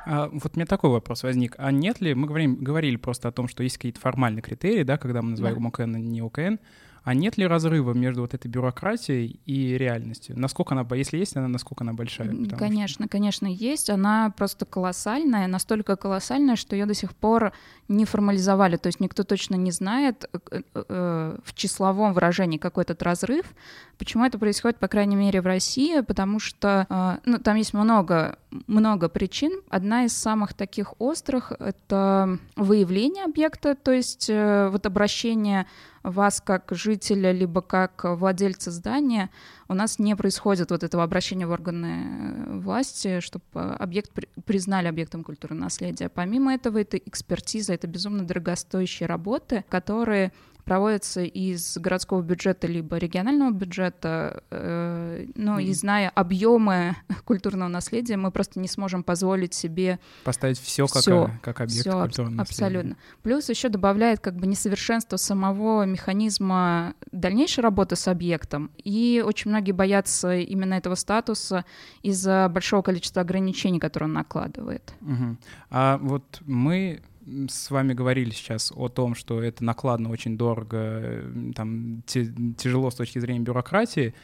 А, 0.06 0.28
вот 0.32 0.52
у 0.54 0.58
меня 0.58 0.66
такой 0.66 0.90
вопрос 0.90 1.24
возник. 1.24 1.56
А 1.58 1.72
нет 1.72 2.00
ли, 2.00 2.14
мы 2.14 2.26
говорим, 2.28 2.56
говорили 2.56 2.96
просто 2.96 3.28
о 3.28 3.32
том, 3.32 3.48
что 3.48 3.62
есть 3.64 3.76
какие-то 3.76 4.00
формальные 4.00 4.42
критерии, 4.42 4.84
да, 4.84 4.98
когда 4.98 5.20
мы 5.20 5.30
называем 5.30 5.60
Да. 5.60 5.68
ОКН 5.68 5.96
и 5.96 6.00
не 6.00 6.20
ОКН, 6.20 6.56
а 7.02 7.14
нет 7.14 7.38
ли 7.38 7.46
разрыва 7.46 7.92
между 7.92 8.22
вот 8.22 8.34
этой 8.34 8.48
бюрократией 8.48 9.38
и 9.46 9.78
реальностью? 9.78 10.36
Насколько 10.36 10.74
она, 10.74 10.84
если 10.96 11.18
есть 11.18 11.36
она, 11.36 11.46
насколько 11.46 11.84
она 11.84 11.92
большая? 11.92 12.28
Потому 12.28 12.46
что- 12.46 12.56
Конечно, 12.56 13.06
конечно, 13.06 13.46
есть. 13.46 13.90
Она 13.90 14.32
просто 14.36 14.64
колоссальная, 14.64 15.46
настолько 15.46 15.94
колоссальная, 15.94 16.56
что 16.56 16.74
ее 16.74 16.84
до 16.84 16.94
сих 16.94 17.14
пор 17.14 17.52
не 17.86 18.04
формализовали. 18.04 18.76
То 18.76 18.88
есть 18.88 18.98
никто 18.98 19.22
точно 19.22 19.54
не 19.54 19.70
знает 19.70 20.28
э, 20.32 20.38
э, 20.50 20.62
э, 20.74 21.38
в 21.44 21.54
числовом 21.54 22.12
выражении 22.12 22.58
какой 22.58 22.82
этот 22.82 23.00
разрыв. 23.04 23.54
Почему 23.98 24.24
это 24.24 24.36
происходит, 24.38 24.78
по 24.78 24.88
крайней 24.88 25.16
мере, 25.16 25.40
в 25.40 25.46
России? 25.46 26.00
Потому 26.00 26.40
что 26.40 27.20
ну, 27.24 27.38
там 27.38 27.56
есть 27.56 27.72
много, 27.72 28.36
много 28.66 29.08
причин. 29.08 29.52
Одна 29.68 30.04
из 30.04 30.12
самых 30.12 30.54
таких 30.54 30.94
острых— 31.00 31.52
это 31.58 32.38
выявление 32.56 33.24
объекта, 33.24 33.74
то 33.74 33.92
есть 33.92 34.28
э, 34.28 34.68
вот 34.70 34.86
обращение 34.86 35.66
вас 36.02 36.40
как 36.40 36.68
жителя, 36.70 37.32
либо 37.32 37.62
как 37.62 38.04
владельца 38.04 38.70
здания, 38.70 39.30
у 39.68 39.74
нас 39.74 39.98
не 39.98 40.14
происходит 40.14 40.70
вот 40.70 40.84
этого 40.84 41.02
обращения 41.02 41.46
в 41.46 41.50
органы 41.50 42.46
э, 42.46 42.58
власти, 42.58 43.20
чтобы 43.20 43.44
объект 43.54 44.12
признали 44.44 44.86
объектом 44.86 45.24
культурного 45.24 45.64
наследия. 45.64 46.08
Помимо 46.08 46.54
этого, 46.54 46.78
это 46.78 46.96
экспертиза, 46.96 47.74
это 47.74 47.86
безумно 47.86 48.24
дорогостоящие 48.24 49.08
работы, 49.08 49.64
которые 49.68 50.32
проводятся 50.66 51.22
из 51.22 51.78
городского 51.78 52.22
бюджета 52.22 52.66
либо 52.66 52.96
регионального 52.96 53.52
бюджета, 53.52 54.42
ну 54.50 55.58
mm. 55.58 55.62
и 55.62 55.72
зная 55.72 56.10
объемы 56.10 56.96
культурного 57.24 57.68
наследия, 57.68 58.16
мы 58.16 58.32
просто 58.32 58.58
не 58.58 58.66
сможем 58.66 59.04
позволить 59.04 59.54
себе 59.54 60.00
поставить 60.24 60.58
все 60.58 60.88
как, 60.88 61.02
всё, 61.02 61.30
как 61.40 61.60
объект 61.60 61.82
всё, 61.82 62.02
культурного 62.02 62.34
аб- 62.34 62.38
наследия. 62.38 62.64
Абсолютно. 62.66 62.96
Плюс 63.22 63.48
еще 63.48 63.68
добавляет 63.68 64.18
как 64.18 64.34
бы 64.34 64.48
несовершенство 64.48 65.16
самого 65.16 65.84
механизма 65.86 66.94
дальнейшей 67.12 67.60
работы 67.60 67.94
с 67.94 68.08
объектом, 68.08 68.72
и 68.82 69.22
очень 69.24 69.52
многие 69.52 69.72
боятся 69.72 70.34
именно 70.34 70.74
этого 70.74 70.96
статуса 70.96 71.64
из-за 72.02 72.50
большого 72.52 72.82
количества 72.82 73.22
ограничений, 73.22 73.78
которые 73.78 74.08
он 74.08 74.14
накладывает. 74.14 74.94
Угу. 75.00 75.36
А 75.70 75.98
вот 75.98 76.40
мы 76.44 77.02
с 77.48 77.70
вами 77.70 77.92
говорили 77.92 78.30
сейчас 78.30 78.72
о 78.74 78.88
том, 78.88 79.14
что 79.14 79.42
это 79.42 79.64
накладно, 79.64 80.10
очень 80.10 80.38
дорого, 80.38 81.24
там, 81.54 82.02
тяжело 82.06 82.90
с 82.90 82.94
точки 82.94 83.18
зрения 83.18 83.40
бюрократии. 83.40 84.14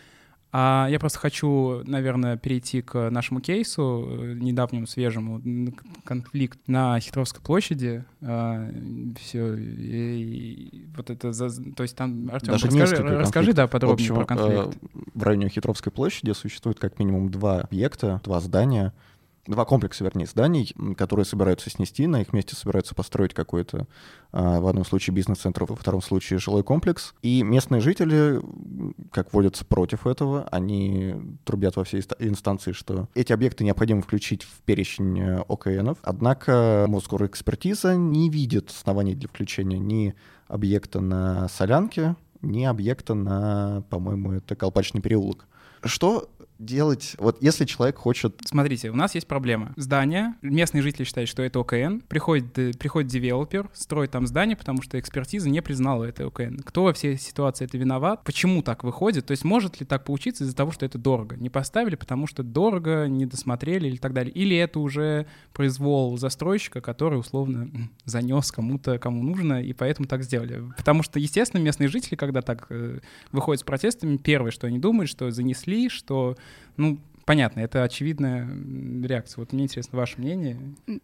А 0.54 0.86
я 0.90 1.00
просто 1.00 1.18
хочу, 1.18 1.82
наверное, 1.86 2.36
перейти 2.36 2.82
к 2.82 3.08
нашему 3.08 3.40
кейсу, 3.40 4.06
э, 4.06 4.34
недавнему 4.34 4.86
свежему, 4.86 5.40
конфликт 6.04 6.58
на 6.66 7.00
Хитровской 7.00 7.42
площади. 7.42 8.04
А, 8.20 8.68
все, 9.18 9.54
и 9.56 10.84
вот 10.94 11.08
это, 11.08 11.32
то 11.32 11.82
есть 11.82 11.96
там, 11.96 12.28
Артем, 12.30 12.52
Даже 12.52 12.66
расскажи, 12.66 12.96
расскажи 12.96 13.52
да, 13.54 13.66
подробнее 13.66 14.10
общем, 14.10 14.14
про 14.16 14.26
конфликт. 14.26 14.76
Э, 14.82 14.98
в 15.14 15.22
районе 15.22 15.48
Хитровской 15.48 15.90
площади 15.90 16.32
существует 16.32 16.78
как 16.78 16.98
минимум 16.98 17.30
два 17.30 17.62
объекта, 17.62 18.20
два 18.22 18.40
здания— 18.40 18.92
два 19.46 19.64
комплекса, 19.64 20.04
вернее, 20.04 20.26
зданий, 20.26 20.74
которые 20.96 21.26
собираются 21.26 21.68
снести, 21.68 22.06
на 22.06 22.22
их 22.22 22.32
месте 22.32 22.54
собираются 22.54 22.94
построить 22.94 23.34
какой-то, 23.34 23.86
а, 24.30 24.60
в 24.60 24.66
одном 24.66 24.84
случае 24.84 25.14
бизнес-центр, 25.14 25.64
во 25.64 25.74
втором 25.74 26.00
случае 26.00 26.38
жилой 26.38 26.62
комплекс. 26.62 27.14
И 27.22 27.42
местные 27.42 27.80
жители, 27.80 28.40
как 29.10 29.32
водятся 29.32 29.64
против 29.64 30.06
этого, 30.06 30.48
они 30.50 31.14
трубят 31.44 31.76
во 31.76 31.84
все 31.84 32.00
инстанции, 32.18 32.72
что 32.72 33.08
эти 33.14 33.32
объекты 33.32 33.64
необходимо 33.64 34.02
включить 34.02 34.42
в 34.42 34.60
перечень 34.62 35.20
э, 35.20 35.44
ОКНов. 35.48 35.98
Однако 36.02 36.86
Мосгорэкспертиза 36.88 37.96
не 37.96 38.30
видит 38.30 38.70
оснований 38.70 39.14
для 39.14 39.28
включения 39.28 39.78
ни 39.78 40.14
объекта 40.46 41.00
на 41.00 41.48
Солянке, 41.48 42.16
ни 42.42 42.64
объекта 42.64 43.14
на, 43.14 43.82
по-моему, 43.90 44.32
это 44.32 44.54
Колпачный 44.54 45.00
переулок. 45.00 45.46
Что 45.84 46.28
делать, 46.64 47.14
вот 47.18 47.42
если 47.42 47.64
человек 47.64 47.96
хочет... 47.96 48.36
Смотрите, 48.44 48.90
у 48.90 48.94
нас 48.94 49.14
есть 49.14 49.26
проблема. 49.26 49.72
Здание, 49.76 50.34
местные 50.42 50.82
жители 50.82 51.04
считают, 51.04 51.28
что 51.28 51.42
это 51.42 51.60
ОКН, 51.60 52.00
приходит, 52.08 52.58
э, 52.58 52.72
приходит 52.72 53.10
девелопер, 53.10 53.68
строит 53.72 54.10
там 54.10 54.26
здание, 54.26 54.56
потому 54.56 54.82
что 54.82 54.98
экспертиза 54.98 55.48
не 55.50 55.60
признала 55.60 56.04
это 56.04 56.26
ОКН. 56.26 56.58
Кто 56.64 56.84
во 56.84 56.92
всей 56.92 57.18
ситуации 57.18 57.64
это 57.64 57.78
виноват? 57.78 58.22
Почему 58.24 58.62
так 58.62 58.84
выходит? 58.84 59.26
То 59.26 59.32
есть 59.32 59.44
может 59.44 59.80
ли 59.80 59.86
так 59.86 60.04
получиться 60.04 60.44
из-за 60.44 60.56
того, 60.56 60.70
что 60.70 60.86
это 60.86 60.98
дорого? 60.98 61.36
Не 61.36 61.50
поставили, 61.50 61.96
потому 61.96 62.26
что 62.26 62.42
дорого, 62.42 63.06
не 63.06 63.26
досмотрели 63.26 63.88
или 63.88 63.96
так 63.96 64.12
далее? 64.12 64.32
Или 64.32 64.56
это 64.56 64.80
уже 64.80 65.26
произвол 65.52 66.16
застройщика, 66.18 66.80
который 66.80 67.18
условно 67.18 67.70
занес 68.04 68.50
кому-то, 68.52 68.98
кому 68.98 69.22
нужно, 69.22 69.62
и 69.62 69.72
поэтому 69.72 70.08
так 70.08 70.22
сделали? 70.22 70.62
Потому 70.76 71.02
что, 71.02 71.18
естественно, 71.18 71.60
местные 71.60 71.88
жители, 71.88 72.14
когда 72.14 72.42
так 72.42 72.66
э, 72.70 73.00
выходят 73.32 73.60
с 73.60 73.64
протестами, 73.64 74.16
первое, 74.16 74.50
что 74.50 74.66
они 74.66 74.78
думают, 74.78 75.10
что 75.10 75.30
занесли, 75.30 75.88
что 75.88 76.36
ну, 76.76 76.98
понятно, 77.24 77.60
это 77.60 77.82
очевидная 77.82 78.48
реакция. 79.04 79.40
Вот 79.40 79.52
мне 79.52 79.64
интересно 79.64 79.98
ваше 79.98 80.18
мнение. 80.18 80.58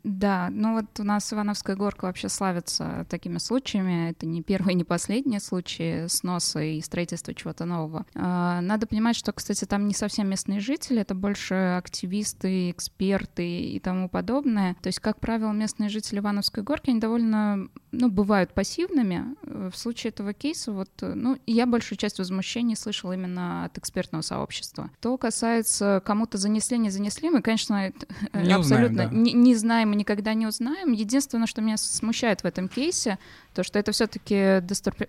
Да, 0.05 0.49
ну 0.51 0.75
вот 0.75 0.99
у 1.01 1.05
нас 1.05 1.33
Ивановская 1.33 1.77
горка 1.77 2.07
вообще 2.07 2.29
славится 2.29 3.07
такими 3.09 3.39
случаями. 3.39 4.11
Это 4.11 4.27
не 4.27 4.43
первый, 4.43 4.75
не 4.75 4.85
последний 4.85 5.41
случай 5.41 6.09
сноса 6.09 6.61
и 6.61 6.81
строительства 6.81 7.35
чего-то 7.35 7.65
нового. 7.65 8.07
А, 8.15 8.61
надо 8.61 8.87
понимать, 8.87 9.17
что, 9.17 9.33
кстати, 9.33 9.65
там 9.65 9.87
не 9.87 9.95
совсем 9.95 10.29
местные 10.29 10.61
жители, 10.61 11.01
это 11.01 11.15
больше 11.15 11.55
активисты, 11.55 12.71
эксперты 12.71 13.61
и 13.61 13.79
тому 13.81 14.09
подобное. 14.09 14.75
То 14.83 14.89
есть, 14.89 15.01
как 15.01 15.21
правило, 15.21 15.53
местные 15.53 15.89
жители 15.89 16.19
Ивановской 16.19 16.63
горки, 16.63 16.91
они 16.91 17.01
довольно, 17.01 17.69
ну, 17.93 18.11
бывают 18.11 18.55
пассивными. 18.55 19.37
В 19.43 19.77
случае 19.77 20.11
этого 20.11 20.33
кейса, 20.33 20.73
вот, 20.73 20.91
ну, 21.01 21.39
я 21.47 21.67
большую 21.67 21.99
часть 21.99 22.19
возмущений 22.19 22.77
слышала 22.77 23.13
именно 23.13 23.65
от 23.65 23.79
экспертного 23.79 24.23
сообщества. 24.23 24.91
То 25.01 25.17
касается 25.19 26.03
кому-то 26.09 26.39
занесли, 26.39 26.79
не 26.79 26.89
занесли, 26.89 27.29
мы, 27.29 27.43
конечно, 27.43 27.93
не 28.33 28.53
абсолютно 28.55 28.59
узнаем, 28.59 28.95
да. 28.95 29.05
не, 29.11 29.35
не 29.35 29.55
знаем 29.55 29.93
и 29.93 29.97
никогда 29.97 30.33
не 30.33 30.47
узнаем. 30.47 30.93
Единственное, 30.93 31.47
что 31.47 31.61
меня 31.61 31.77
смущает 31.77 32.43
в 32.43 32.47
этом 32.47 32.67
кейсе, 32.67 33.19
то 33.55 33.63
что 33.63 33.79
это 33.79 33.93
все-таки 33.93 34.63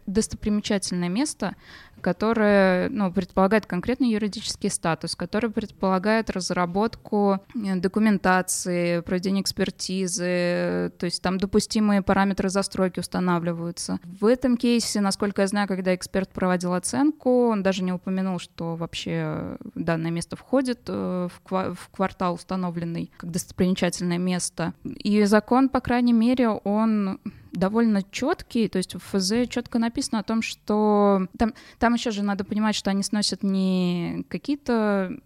достопримечательное 0.05 1.07
место, 1.07 1.55
которое 1.99 2.89
ну, 2.89 3.11
предполагает 3.11 3.65
конкретный 3.65 4.09
юридический 4.09 4.69
статус, 4.69 5.15
который 5.15 5.49
предполагает 5.49 6.29
разработку 6.29 7.39
э, 7.55 7.75
документации, 7.75 9.01
проведение 9.01 9.41
экспертизы, 9.41 10.91
то 10.97 11.05
есть 11.05 11.21
там 11.21 11.37
допустимые 11.37 12.01
параметры 12.01 12.49
застройки 12.49 12.99
устанавливаются. 12.99 13.99
В 14.03 14.25
этом 14.25 14.57
кейсе, 14.57 15.01
насколько 15.01 15.41
я 15.41 15.47
знаю, 15.47 15.67
когда 15.67 15.93
эксперт 15.95 16.29
проводил 16.29 16.73
оценку, 16.73 17.49
он 17.49 17.63
даже 17.63 17.83
не 17.83 17.91
упомянул, 17.91 18.39
что 18.39 18.75
вообще 18.75 19.57
данное 19.75 20.11
место 20.11 20.35
входит 20.35 20.81
э, 20.87 21.27
в 21.49 21.89
квартал 21.91 22.35
установленный 22.35 23.11
как 23.17 23.31
достопримечательное 23.31 24.17
место. 24.17 24.73
И 24.83 25.23
закон, 25.23 25.69
по 25.69 25.81
крайней 25.81 26.13
мере, 26.13 26.49
он 26.49 27.19
довольно 27.51 28.03
четкий, 28.11 28.67
то 28.67 28.77
есть 28.77 28.95
в 28.95 28.99
ФЗ 28.99 29.49
четко 29.49 29.79
написано 29.79 30.19
о 30.19 30.23
том, 30.23 30.41
что 30.41 31.27
там, 31.37 31.53
там 31.77 31.93
еще 31.93 32.11
же 32.11 32.23
надо 32.23 32.43
понимать, 32.43 32.75
что 32.75 32.89
они 32.89 33.03
сносят 33.03 33.43
не 33.43 34.25
какие-то 34.29 35.17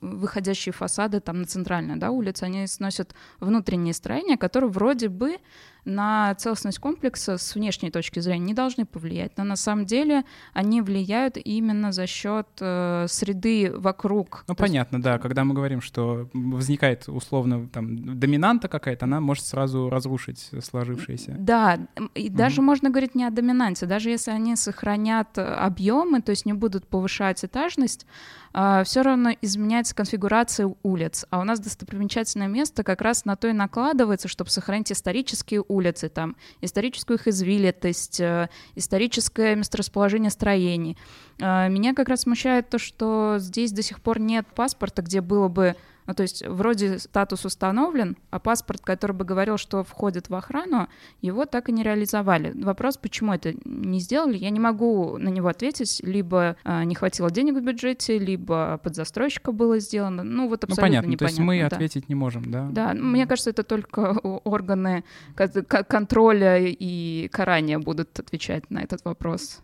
выходящие 0.00 0.72
фасады 0.72 1.20
там 1.20 1.40
на 1.40 1.46
центральной 1.46 1.96
да, 1.96 2.10
улице, 2.10 2.44
они 2.44 2.66
сносят 2.66 3.14
внутренние 3.40 3.94
строения, 3.94 4.36
которые 4.36 4.70
вроде 4.70 5.08
бы 5.08 5.38
на 5.88 6.34
целостность 6.34 6.78
комплекса 6.78 7.38
с 7.38 7.54
внешней 7.54 7.90
точки 7.90 8.20
зрения 8.20 8.44
не 8.46 8.54
должны 8.54 8.84
повлиять, 8.84 9.32
но 9.36 9.44
на 9.44 9.56
самом 9.56 9.86
деле 9.86 10.24
они 10.52 10.82
влияют 10.82 11.36
именно 11.36 11.92
за 11.92 12.06
счет 12.06 12.46
э, 12.60 13.06
среды 13.08 13.72
вокруг. 13.74 14.44
Ну 14.46 14.54
понятно, 14.54 14.96
есть... 14.96 15.04
да, 15.04 15.18
когда 15.18 15.44
мы 15.44 15.54
говорим, 15.54 15.80
что 15.80 16.28
возникает 16.34 17.08
условно 17.08 17.68
там 17.68 18.18
доминанта 18.18 18.68
какая-то, 18.68 19.06
она 19.06 19.20
может 19.20 19.44
сразу 19.46 19.88
разрушить 19.88 20.50
сложившееся. 20.60 21.36
Да, 21.38 21.78
и 22.14 22.28
даже 22.28 22.60
можно 22.62 22.90
говорить 22.90 23.14
не 23.14 23.24
о 23.24 23.30
доминанте, 23.30 23.86
даже 23.86 24.10
если 24.10 24.30
они 24.30 24.56
сохранят 24.56 25.38
объемы, 25.38 26.20
то 26.20 26.30
есть 26.30 26.44
не 26.44 26.52
будут 26.52 26.86
повышать 26.86 27.44
этажность, 27.44 28.06
э, 28.52 28.82
все 28.84 29.02
равно 29.02 29.30
изменяется 29.40 29.94
конфигурация 29.94 30.72
улиц, 30.82 31.24
а 31.30 31.40
у 31.40 31.44
нас 31.44 31.60
достопримечательное 31.60 32.48
место 32.48 32.84
как 32.84 33.00
раз 33.00 33.24
на 33.24 33.36
то 33.36 33.48
и 33.48 33.52
накладывается, 33.52 34.28
чтобы 34.28 34.50
сохранить 34.50 34.92
исторические 34.92 35.64
улицы 35.66 35.77
улицы, 35.78 36.08
там, 36.08 36.36
историческую 36.60 37.18
их 37.18 37.28
извилитость, 37.28 38.20
э, 38.20 38.48
историческое 38.74 39.54
месторасположение 39.54 40.30
строений. 40.30 40.96
Э, 41.38 41.68
меня 41.68 41.94
как 41.94 42.08
раз 42.08 42.22
смущает 42.22 42.68
то, 42.68 42.78
что 42.78 43.36
здесь 43.38 43.72
до 43.72 43.82
сих 43.82 44.00
пор 44.00 44.18
нет 44.20 44.46
паспорта, 44.54 45.02
где 45.02 45.20
было 45.20 45.48
бы 45.48 45.76
ну, 46.08 46.14
то 46.14 46.22
есть 46.22 46.42
вроде 46.46 46.98
статус 46.98 47.44
установлен, 47.44 48.16
а 48.30 48.38
паспорт, 48.38 48.80
который 48.80 49.12
бы 49.12 49.26
говорил, 49.26 49.58
что 49.58 49.84
входит 49.84 50.30
в 50.30 50.34
охрану, 50.34 50.88
его 51.20 51.44
так 51.44 51.68
и 51.68 51.72
не 51.72 51.82
реализовали. 51.82 52.50
Вопрос, 52.54 52.96
почему 52.96 53.34
это 53.34 53.52
не 53.66 54.00
сделали, 54.00 54.38
я 54.38 54.48
не 54.48 54.58
могу 54.58 55.18
на 55.18 55.28
него 55.28 55.48
ответить. 55.48 56.00
Либо 56.02 56.56
а, 56.64 56.84
не 56.84 56.94
хватило 56.94 57.30
денег 57.30 57.56
в 57.56 57.60
бюджете, 57.60 58.18
либо 58.18 58.80
под 58.82 58.96
застройщика 58.96 59.52
было 59.52 59.80
сделано. 59.80 60.22
Ну, 60.22 60.48
вот 60.48 60.62
ну, 60.62 60.72
абсолютно 60.72 60.72
ну, 60.72 60.80
понятно, 60.80 61.10
непонятно. 61.10 61.26
То 61.26 61.30
есть 61.30 61.38
мы 61.40 61.60
да. 61.60 61.76
ответить 61.76 62.08
не 62.08 62.14
можем, 62.14 62.50
да? 62.50 62.68
Да, 62.70 62.94
мне 62.94 63.26
кажется, 63.26 63.50
это 63.50 63.62
только 63.62 64.12
органы 64.44 65.04
контроля 65.36 66.56
и 66.58 67.28
карания 67.28 67.78
будут 67.78 68.18
отвечать 68.18 68.70
на 68.70 68.78
этот 68.78 69.04
вопрос. 69.04 69.60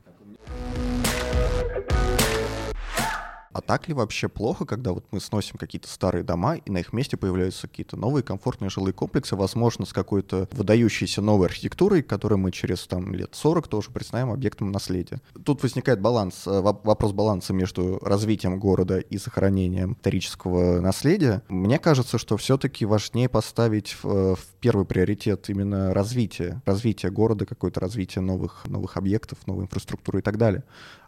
А 3.54 3.60
так 3.60 3.86
ли 3.86 3.94
вообще 3.94 4.28
плохо, 4.28 4.64
когда 4.64 4.92
вот 4.92 5.06
мы 5.12 5.20
сносим 5.20 5.58
какие-то 5.58 5.86
старые 5.88 6.24
дома, 6.24 6.56
и 6.56 6.70
на 6.72 6.78
их 6.78 6.92
месте 6.92 7.16
появляются 7.16 7.68
какие-то 7.68 7.96
новые 7.96 8.24
комфортные 8.24 8.68
жилые 8.68 8.92
комплексы, 8.92 9.36
возможно, 9.36 9.86
с 9.86 9.92
какой-то 9.92 10.48
выдающейся 10.50 11.22
новой 11.22 11.46
архитектурой, 11.46 12.02
которую 12.02 12.40
мы 12.40 12.50
через 12.50 12.84
там, 12.88 13.14
лет 13.14 13.30
40 13.32 13.68
тоже 13.68 13.92
представим 13.92 14.32
объектом 14.32 14.72
наследия. 14.72 15.20
Тут 15.44 15.62
возникает 15.62 16.00
баланс, 16.00 16.48
э, 16.48 16.60
вопрос 16.60 17.12
баланса 17.12 17.52
между 17.52 18.00
развитием 18.02 18.58
города 18.58 18.98
и 18.98 19.18
сохранением 19.18 19.92
исторического 19.92 20.80
наследия. 20.80 21.42
Мне 21.48 21.78
кажется, 21.78 22.18
что 22.18 22.36
все-таки 22.36 22.84
важнее 22.84 23.28
поставить 23.28 23.96
в, 24.02 24.04
э, 24.04 24.34
в 24.34 24.46
первый 24.58 24.84
приоритет 24.84 25.48
именно 25.48 25.94
развитие, 25.94 26.60
развитие 26.66 27.12
города, 27.12 27.46
какое-то 27.46 27.78
развитие 27.78 28.22
новых, 28.22 28.64
новых 28.66 28.96
объектов, 28.96 29.38
новой 29.46 29.66
инфраструктуры 29.66 30.18
и 30.18 30.22
так 30.22 30.38
далее 30.38 30.64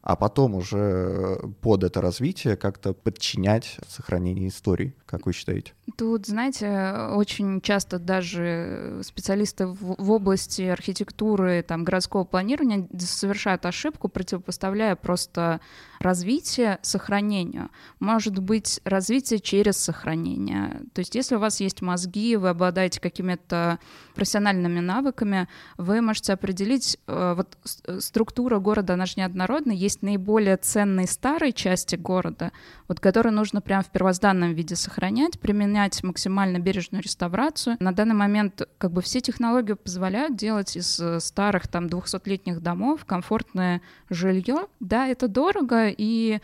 а 0.06 0.14
потом 0.14 0.54
уже 0.54 0.78
э, 0.78 1.48
под 1.60 1.82
это 1.82 2.00
развитие 2.00 2.56
как-то 2.56 2.92
подчинять 2.92 3.76
сохранение 3.88 4.46
истории, 4.46 4.94
как 5.04 5.26
вы 5.26 5.32
считаете? 5.32 5.72
Тут, 5.98 6.26
знаете, 6.26 7.08
очень 7.12 7.60
часто 7.60 7.98
даже 7.98 9.00
специалисты 9.02 9.66
в, 9.66 9.96
в 9.98 10.10
области 10.12 10.62
архитектуры, 10.62 11.64
там, 11.66 11.82
городского 11.82 12.22
планирования 12.22 12.86
совершают 13.00 13.66
ошибку, 13.66 14.08
противопоставляя 14.08 14.94
просто 14.94 15.60
развитие 15.98 16.78
сохранению. 16.82 17.70
Может 18.00 18.38
быть, 18.38 18.80
развитие 18.84 19.40
через 19.40 19.76
сохранение. 19.76 20.82
То 20.92 21.00
есть 21.00 21.14
если 21.14 21.36
у 21.36 21.38
вас 21.38 21.60
есть 21.60 21.82
мозги, 21.82 22.36
вы 22.36 22.50
обладаете 22.50 23.00
какими-то 23.00 23.78
профессиональными 24.14 24.80
навыками, 24.80 25.48
вы 25.76 26.00
можете 26.00 26.32
определить, 26.32 26.98
э, 27.06 27.34
вот 27.36 27.56
структура 28.00 28.58
города, 28.58 28.94
она 28.94 29.06
же 29.06 29.14
неоднородна, 29.16 29.72
есть 29.72 30.02
наиболее 30.02 30.56
ценные 30.56 31.06
старые 31.06 31.52
части 31.52 31.96
города, 31.96 32.52
вот 32.88 33.00
которые 33.00 33.32
нужно 33.32 33.60
прямо 33.60 33.82
в 33.82 33.90
первозданном 33.90 34.54
виде 34.54 34.76
сохранять, 34.76 35.38
применять 35.38 36.02
максимально 36.02 36.58
бережную 36.58 37.02
реставрацию. 37.02 37.76
На 37.80 37.92
данный 37.92 38.14
момент 38.14 38.62
как 38.78 38.92
бы 38.92 39.02
все 39.02 39.20
технологии 39.20 39.74
позволяют 39.74 40.36
делать 40.36 40.76
из 40.76 40.98
э, 41.00 41.20
старых 41.20 41.68
там 41.68 41.86
200-летних 41.86 42.60
домов 42.60 43.04
комфортное 43.04 43.82
жилье. 44.10 44.66
Да, 44.80 45.06
это 45.06 45.28
дорого, 45.28 45.85
и 45.88 46.40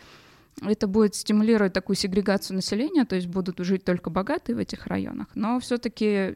это 0.61 0.87
будет 0.87 1.15
стимулировать 1.15 1.73
такую 1.73 1.95
сегрегацию 1.95 2.55
населения, 2.55 3.05
то 3.05 3.15
есть 3.15 3.27
будут 3.27 3.59
жить 3.59 3.83
только 3.83 4.09
богатые 4.09 4.55
в 4.55 4.59
этих 4.59 4.87
районах, 4.87 5.27
но 5.35 5.59
все-таки 5.59 6.35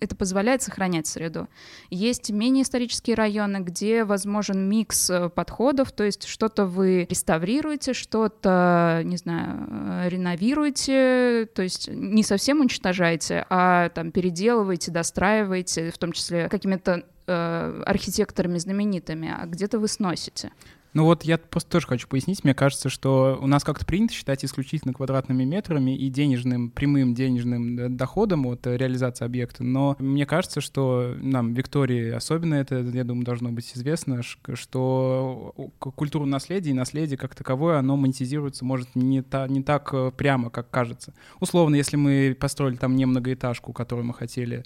это 0.00 0.16
позволяет 0.16 0.62
сохранять 0.62 1.06
среду. 1.06 1.48
Есть 1.90 2.30
менее 2.30 2.64
исторические 2.64 3.14
районы, 3.16 3.58
где 3.58 4.04
возможен 4.04 4.68
микс 4.68 5.08
э, 5.10 5.28
подходов, 5.28 5.92
то 5.92 6.04
есть 6.04 6.24
что-то 6.24 6.66
вы 6.66 7.06
реставрируете, 7.08 7.92
что-то, 7.92 9.02
не 9.04 9.16
знаю, 9.16 9.66
э, 9.68 10.08
реновируете, 10.08 11.48
то 11.54 11.62
есть 11.62 11.88
не 11.88 12.22
совсем 12.22 12.60
уничтожаете, 12.60 13.46
а 13.48 13.90
там 13.90 14.10
переделываете, 14.10 14.90
достраиваете, 14.90 15.90
в 15.90 15.98
том 15.98 16.12
числе 16.12 16.48
какими-то 16.48 17.04
э, 17.26 17.82
архитекторами 17.86 18.58
знаменитыми, 18.58 19.32
а 19.36 19.46
где-то 19.46 19.78
вы 19.78 19.88
сносите. 19.88 20.50
Ну 20.94 21.04
вот 21.04 21.24
я 21.24 21.38
просто 21.38 21.70
тоже 21.70 21.86
хочу 21.86 22.06
пояснить. 22.06 22.44
Мне 22.44 22.54
кажется, 22.54 22.90
что 22.90 23.38
у 23.40 23.46
нас 23.46 23.64
как-то 23.64 23.86
принято 23.86 24.12
считать 24.12 24.44
исключительно 24.44 24.92
квадратными 24.92 25.44
метрами 25.44 25.96
и 25.96 26.10
денежным, 26.10 26.70
прямым 26.70 27.14
денежным 27.14 27.96
доходом 27.96 28.46
от 28.46 28.66
реализации 28.66 29.24
объекта. 29.24 29.64
Но 29.64 29.96
мне 29.98 30.26
кажется, 30.26 30.60
что 30.60 31.14
нам, 31.20 31.54
Виктории, 31.54 32.10
особенно 32.10 32.54
это, 32.54 32.80
я 32.80 33.04
думаю, 33.04 33.24
должно 33.24 33.50
быть 33.50 33.72
известно, 33.74 34.20
что 34.22 35.54
культура 35.78 36.26
наследия 36.26 36.70
и 36.70 36.74
наследие 36.74 37.16
как 37.16 37.34
таковое, 37.34 37.78
оно 37.78 37.96
монетизируется, 37.96 38.64
может, 38.64 38.94
не, 38.94 39.22
та, 39.22 39.48
не 39.48 39.62
так 39.62 39.88
э, 39.94 40.12
прямо, 40.14 40.50
как 40.50 40.70
кажется. 40.70 41.14
Условно, 41.40 41.74
если 41.76 41.96
мы 41.96 42.36
построили 42.38 42.76
там 42.76 42.96
не 42.96 43.06
многоэтажку, 43.06 43.72
которую 43.72 44.06
мы 44.06 44.14
хотели, 44.14 44.64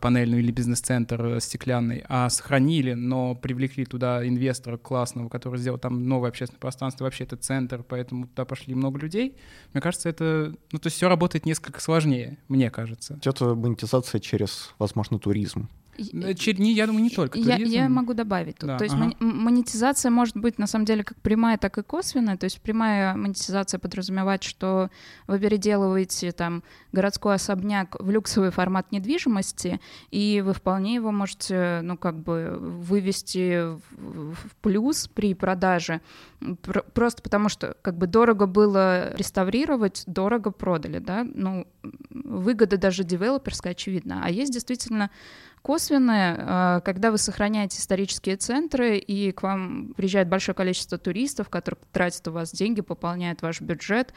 панельную 0.00 0.42
или 0.42 0.50
бизнес-центр 0.50 1.24
э, 1.24 1.40
стеклянный, 1.40 2.04
а 2.08 2.30
сохранили, 2.30 2.94
но 2.94 3.34
привлекли 3.34 3.84
туда 3.84 4.26
инвестора 4.26 4.78
классного, 4.78 5.28
который 5.28 5.58
сделал 5.58 5.78
там 5.78 6.08
новое 6.08 6.30
общественное 6.30 6.60
пространство, 6.60 7.04
вообще 7.04 7.24
это 7.24 7.36
центр, 7.36 7.82
поэтому 7.82 8.26
туда 8.26 8.44
пошли 8.44 8.74
много 8.74 8.98
людей. 8.98 9.36
Мне 9.72 9.80
кажется, 9.80 10.08
это, 10.08 10.54
ну, 10.72 10.78
то 10.78 10.86
есть 10.86 10.96
все 10.96 11.08
работает 11.08 11.44
несколько 11.44 11.80
сложнее, 11.80 12.38
мне 12.48 12.70
кажется. 12.70 13.18
Это 13.24 13.54
монетизация 13.54 14.20
через, 14.20 14.74
возможно, 14.78 15.18
туризм. 15.18 15.68
Не, 15.98 16.72
я 16.72 16.86
думаю, 16.86 17.02
не 17.02 17.10
только 17.10 17.38
туризм. 17.38 17.72
Я, 17.72 17.82
я 17.82 17.88
могу 17.88 18.14
добавить 18.14 18.58
тут. 18.58 18.68
Да, 18.68 18.78
то 18.78 18.84
есть 18.84 18.94
ага. 18.94 19.12
монетизация 19.20 20.10
может 20.10 20.36
быть 20.36 20.58
на 20.58 20.66
самом 20.66 20.84
деле 20.84 21.04
как 21.04 21.20
прямая, 21.20 21.58
так 21.58 21.78
и 21.78 21.82
косвенная. 21.82 22.36
То 22.36 22.44
есть 22.44 22.60
прямая 22.60 23.14
монетизация 23.14 23.78
подразумевает, 23.78 24.42
что 24.42 24.90
вы 25.26 25.38
переделываете 25.38 26.32
там 26.32 26.62
городской 26.92 27.34
особняк 27.34 27.96
в 28.00 28.10
люксовый 28.10 28.50
формат 28.50 28.92
недвижимости, 28.92 29.80
и 30.10 30.42
вы 30.44 30.52
вполне 30.52 30.94
его 30.94 31.12
можете, 31.12 31.80
ну, 31.82 31.96
как 31.96 32.18
бы 32.18 32.56
вывести 32.58 33.76
в 33.90 34.36
плюс 34.62 35.08
при 35.08 35.34
продаже. 35.34 36.00
Просто 36.94 37.22
потому 37.22 37.48
что 37.48 37.76
как 37.82 37.96
бы 37.96 38.06
дорого 38.06 38.46
было 38.46 39.14
реставрировать, 39.16 40.04
дорого 40.06 40.50
продали, 40.50 40.98
да. 40.98 41.24
Ну, 41.24 41.66
выгода 42.10 42.76
даже 42.76 43.04
девелоперская 43.04 43.72
очевидна. 43.72 44.22
А 44.24 44.30
есть 44.30 44.52
действительно 44.52 45.10
косвенное, 45.66 46.36
а, 46.38 46.80
когда 46.82 47.10
вы 47.10 47.18
сохраняете 47.18 47.80
исторические 47.80 48.36
центры, 48.36 48.98
и 48.98 49.32
к 49.32 49.42
вам 49.42 49.94
приезжает 49.96 50.28
большое 50.28 50.54
количество 50.54 50.96
туристов, 50.96 51.48
которые 51.48 51.80
тратят 51.90 52.28
у 52.28 52.30
вас 52.30 52.52
деньги, 52.52 52.82
пополняют 52.82 53.42
ваш 53.42 53.60
бюджет, 53.60 54.14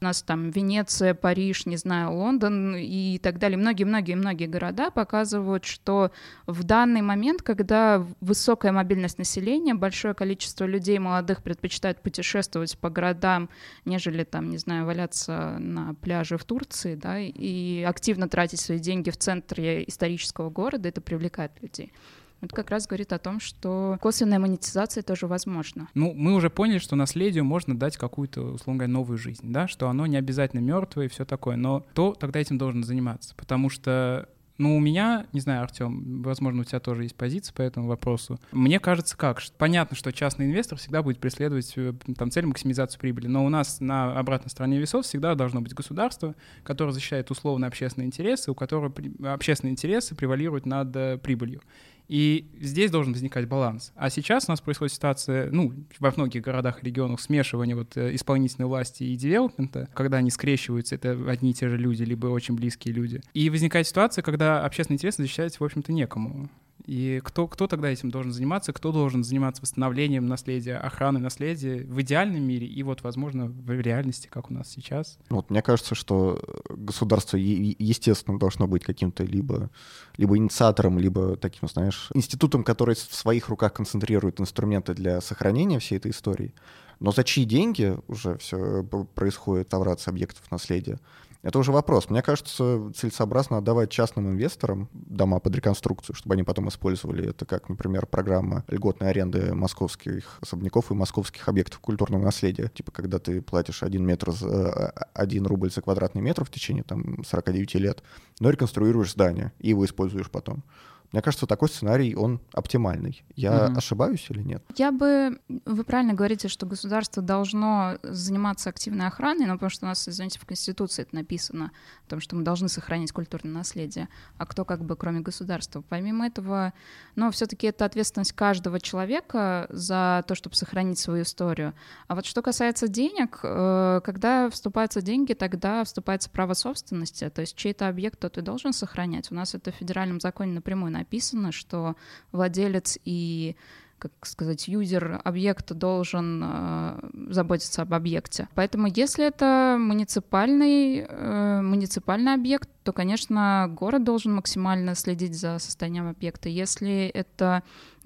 у 0.00 0.04
нас 0.04 0.22
там 0.22 0.50
Венеция, 0.50 1.14
Париж, 1.14 1.66
не 1.66 1.76
знаю, 1.76 2.12
Лондон 2.12 2.76
и 2.76 3.18
так 3.18 3.38
далее. 3.38 3.58
Многие-многие-многие 3.58 4.46
города 4.46 4.90
показывают, 4.90 5.64
что 5.64 6.12
в 6.46 6.62
данный 6.62 7.02
момент, 7.02 7.42
когда 7.42 8.06
высокая 8.20 8.70
мобильность 8.70 9.18
населения, 9.18 9.74
большое 9.74 10.14
количество 10.14 10.64
людей 10.64 10.98
молодых 10.98 11.42
предпочитают 11.42 12.00
путешествовать 12.00 12.78
по 12.78 12.90
городам, 12.90 13.48
нежели 13.84 14.22
там, 14.24 14.50
не 14.50 14.58
знаю, 14.58 14.86
валяться 14.86 15.56
на 15.58 15.94
пляже 15.94 16.36
в 16.36 16.44
Турции, 16.44 16.94
да, 16.94 17.18
и 17.18 17.82
активно 17.82 18.28
тратить 18.28 18.60
свои 18.60 18.78
деньги 18.78 19.10
в 19.10 19.16
центре 19.16 19.82
исторического 19.84 20.50
города, 20.50 20.88
это 20.88 21.00
привлекает 21.00 21.52
людей. 21.60 21.92
Это 22.40 22.54
как 22.54 22.70
раз 22.70 22.86
говорит 22.86 23.12
о 23.12 23.18
том, 23.18 23.40
что 23.40 23.98
косвенная 24.00 24.38
монетизация 24.38 25.02
тоже 25.02 25.26
возможна. 25.26 25.88
Ну, 25.94 26.12
мы 26.14 26.34
уже 26.34 26.50
поняли, 26.50 26.78
что 26.78 26.96
наследию 26.96 27.44
можно 27.44 27.78
дать 27.78 27.96
какую-то, 27.96 28.42
условно 28.42 28.78
говоря, 28.78 28.92
новую 28.92 29.18
жизнь, 29.18 29.52
да, 29.52 29.66
что 29.66 29.88
оно 29.88 30.06
не 30.06 30.16
обязательно 30.16 30.60
мертвое 30.60 31.06
и 31.06 31.08
все 31.08 31.24
такое. 31.24 31.56
Но 31.56 31.80
кто 31.80 32.14
тогда 32.14 32.40
этим 32.40 32.58
должен 32.58 32.84
заниматься? 32.84 33.34
Потому 33.36 33.70
что 33.70 34.28
ну, 34.58 34.76
у 34.76 34.80
меня, 34.80 35.26
не 35.32 35.38
знаю, 35.38 35.62
Артем, 35.62 36.22
возможно, 36.22 36.62
у 36.62 36.64
тебя 36.64 36.80
тоже 36.80 37.04
есть 37.04 37.14
позиция 37.14 37.54
по 37.54 37.62
этому 37.62 37.86
вопросу. 37.86 38.40
Мне 38.50 38.80
кажется, 38.80 39.16
как? 39.16 39.40
Понятно, 39.56 39.96
что 39.96 40.12
частный 40.12 40.46
инвестор 40.46 40.76
всегда 40.78 41.02
будет 41.04 41.20
преследовать 41.20 41.72
э, 41.76 41.94
там, 42.16 42.32
цель 42.32 42.44
максимизации 42.44 42.98
прибыли, 42.98 43.28
но 43.28 43.46
у 43.46 43.48
нас 43.48 43.78
на 43.78 44.18
обратной 44.18 44.50
стороне 44.50 44.78
весов 44.78 45.04
всегда 45.04 45.36
должно 45.36 45.60
быть 45.60 45.74
государство, 45.74 46.34
которое 46.64 46.90
защищает 46.90 47.30
условно 47.30 47.68
общественные 47.68 48.08
интересы, 48.08 48.50
у 48.50 48.54
которого 48.56 48.92
общественные 49.32 49.72
интересы 49.72 50.16
превалируют 50.16 50.66
над 50.66 50.94
э, 50.96 51.18
прибылью. 51.18 51.62
И 52.08 52.48
здесь 52.58 52.90
должен 52.90 53.12
возникать 53.12 53.46
баланс. 53.46 53.92
А 53.94 54.08
сейчас 54.08 54.48
у 54.48 54.52
нас 54.52 54.60
происходит 54.60 54.94
ситуация, 54.94 55.50
ну, 55.50 55.72
во 55.98 56.10
многих 56.16 56.42
городах 56.42 56.82
и 56.82 56.86
регионах 56.86 57.20
смешивания 57.20 57.76
вот 57.76 57.96
э, 57.96 58.14
исполнительной 58.14 58.66
власти 58.66 59.04
и 59.04 59.14
девелопмента, 59.14 59.88
когда 59.94 60.16
они 60.16 60.30
скрещиваются, 60.30 60.94
это 60.94 61.12
одни 61.28 61.50
и 61.50 61.54
те 61.54 61.68
же 61.68 61.76
люди, 61.76 62.02
либо 62.02 62.26
очень 62.28 62.54
близкие 62.54 62.94
люди. 62.94 63.20
И 63.34 63.50
возникает 63.50 63.86
ситуация, 63.86 64.22
когда 64.22 64.64
общественный 64.64 64.96
интерес 64.96 65.16
защищать, 65.16 65.60
в 65.60 65.64
общем-то, 65.64 65.92
некому. 65.92 66.48
И 66.88 67.20
кто, 67.22 67.46
кто 67.46 67.66
тогда 67.66 67.90
этим 67.90 68.10
должен 68.10 68.32
заниматься? 68.32 68.72
Кто 68.72 68.92
должен 68.92 69.22
заниматься 69.22 69.60
восстановлением 69.60 70.26
наследия, 70.26 70.78
охраной 70.78 71.20
наследия 71.20 71.84
в 71.84 72.00
идеальном 72.00 72.42
мире 72.42 72.66
и 72.66 72.82
вот, 72.82 73.02
возможно, 73.02 73.44
в 73.44 73.70
реальности, 73.70 74.26
как 74.26 74.50
у 74.50 74.54
нас 74.54 74.70
сейчас? 74.70 75.18
Вот 75.28 75.50
мне 75.50 75.60
кажется, 75.60 75.94
что 75.94 76.40
государство, 76.70 77.36
естественно, 77.36 78.38
должно 78.38 78.66
быть 78.66 78.84
каким-то 78.84 79.22
либо, 79.22 79.68
либо 80.16 80.38
инициатором, 80.38 80.98
либо 80.98 81.36
таким, 81.36 81.68
знаешь, 81.68 82.08
институтом, 82.14 82.64
который 82.64 82.94
в 82.94 83.14
своих 83.14 83.50
руках 83.50 83.74
концентрирует 83.74 84.40
инструменты 84.40 84.94
для 84.94 85.20
сохранения 85.20 85.80
всей 85.80 85.98
этой 85.98 86.10
истории. 86.10 86.54
Но 87.00 87.12
за 87.12 87.22
чьи 87.22 87.44
деньги 87.44 87.98
уже 88.08 88.38
все 88.38 88.82
происходит 89.14 89.68
таврация 89.68 90.10
объектов 90.10 90.50
наследия? 90.50 90.98
Это 91.42 91.58
уже 91.60 91.70
вопрос. 91.70 92.10
Мне 92.10 92.20
кажется, 92.20 92.90
целесообразно 92.94 93.58
отдавать 93.58 93.90
частным 93.90 94.28
инвесторам 94.28 94.88
дома 94.92 95.38
под 95.38 95.54
реконструкцию, 95.54 96.16
чтобы 96.16 96.34
они 96.34 96.42
потом 96.42 96.68
использовали 96.68 97.30
это 97.30 97.46
как, 97.46 97.68
например, 97.68 98.06
программа 98.06 98.64
льготной 98.66 99.10
аренды 99.10 99.54
московских 99.54 100.38
особняков 100.40 100.90
и 100.90 100.94
московских 100.94 101.48
объектов 101.48 101.78
культурного 101.78 102.24
наследия. 102.24 102.68
Типа, 102.74 102.90
когда 102.90 103.20
ты 103.20 103.40
платишь 103.40 103.84
1 103.84 104.04
метр 104.04 104.32
за 104.32 104.92
1 105.14 105.46
рубль 105.46 105.70
за 105.70 105.80
квадратный 105.80 106.22
метр 106.22 106.44
в 106.44 106.50
течение 106.50 106.82
там 106.82 107.22
49 107.22 107.74
лет, 107.76 108.02
но 108.40 108.50
реконструируешь 108.50 109.12
здание 109.12 109.52
и 109.60 109.68
его 109.68 109.84
используешь 109.84 110.30
потом. 110.30 110.64
Мне 111.12 111.22
кажется, 111.22 111.46
такой 111.46 111.68
сценарий, 111.68 112.14
он 112.14 112.40
оптимальный. 112.52 113.24
Я 113.34 113.66
угу. 113.66 113.78
ошибаюсь 113.78 114.26
или 114.28 114.42
нет? 114.42 114.62
Я 114.76 114.92
бы... 114.92 115.40
Вы 115.48 115.84
правильно 115.84 116.12
говорите, 116.12 116.48
что 116.48 116.66
государство 116.66 117.22
должно 117.22 117.98
заниматься 118.02 118.68
активной 118.68 119.06
охраной, 119.06 119.46
но 119.46 119.54
потому 119.54 119.70
что 119.70 119.86
у 119.86 119.88
нас, 119.88 120.06
извините, 120.06 120.38
в 120.38 120.44
Конституции 120.44 121.02
это 121.02 121.14
написано, 121.14 121.72
о 122.06 122.10
том, 122.10 122.20
что 122.20 122.36
мы 122.36 122.42
должны 122.42 122.68
сохранить 122.68 123.12
культурное 123.12 123.52
наследие. 123.52 124.08
А 124.36 124.44
кто 124.44 124.66
как 124.66 124.84
бы 124.84 124.96
кроме 124.96 125.20
государства? 125.20 125.82
Помимо 125.88 126.26
этого, 126.26 126.74
но 127.16 127.30
все 127.30 127.46
таки 127.46 127.68
это 127.68 127.86
ответственность 127.86 128.32
каждого 128.32 128.78
человека 128.78 129.66
за 129.70 130.24
то, 130.28 130.34
чтобы 130.34 130.56
сохранить 130.56 130.98
свою 130.98 131.22
историю. 131.22 131.72
А 132.06 132.16
вот 132.16 132.26
что 132.26 132.42
касается 132.42 132.86
денег, 132.86 133.40
э, 133.42 134.00
когда 134.04 134.50
вступаются 134.50 135.00
деньги, 135.00 135.32
тогда 135.32 135.84
вступается 135.84 136.28
право 136.28 136.52
собственности, 136.52 137.30
то 137.30 137.40
есть 137.40 137.56
чей-то 137.56 137.88
объект 137.88 138.18
тот 138.18 138.36
и 138.36 138.42
должен 138.42 138.74
сохранять. 138.74 139.30
У 139.30 139.34
нас 139.34 139.54
это 139.54 139.72
в 139.72 139.74
федеральном 139.74 140.20
законе 140.20 140.52
напрямую 140.52 140.92
написано, 140.98 141.52
что 141.52 141.96
владелец 142.32 142.98
и 143.04 143.56
как 143.98 144.12
сказать, 144.22 144.68
юзер 144.68 145.20
объекта 145.24 145.74
должен 145.74 146.42
э, 146.44 147.10
заботиться 147.30 147.82
об 147.82 147.94
объекте. 147.94 148.48
Поэтому 148.54 148.86
если 148.86 149.26
это 149.26 149.76
муниципальный, 149.78 151.04
э, 151.08 151.60
муниципальный 151.62 152.34
объект, 152.34 152.68
то, 152.84 152.92
конечно, 152.92 153.66
город 153.68 154.04
должен 154.04 154.34
максимально 154.34 154.94
следить 154.94 155.38
за 155.38 155.58
состоянием 155.58 156.08
объекта. 156.08 156.48
Если 156.48 157.06
это 157.08 157.62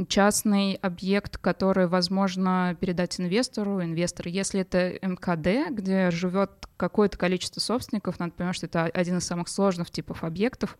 частный 0.09 0.75
объект, 0.75 1.37
который 1.37 1.87
возможно 1.87 2.77
передать 2.81 3.21
инвестору, 3.21 3.83
инвестор, 3.83 4.29
если 4.29 4.63
это 4.63 4.99
МКД, 5.03 5.73
где 5.73 6.11
живет 6.11 6.51
какое-то 6.77 7.19
количество 7.19 7.61
собственников, 7.61 8.19
надо 8.19 8.33
понимать, 8.33 8.57
что 8.57 8.67
это 8.67 8.85
один 8.85 9.19
из 9.19 9.27
самых 9.27 9.49
сложных 9.49 9.91
типов 9.91 10.25
объектов, 10.25 10.79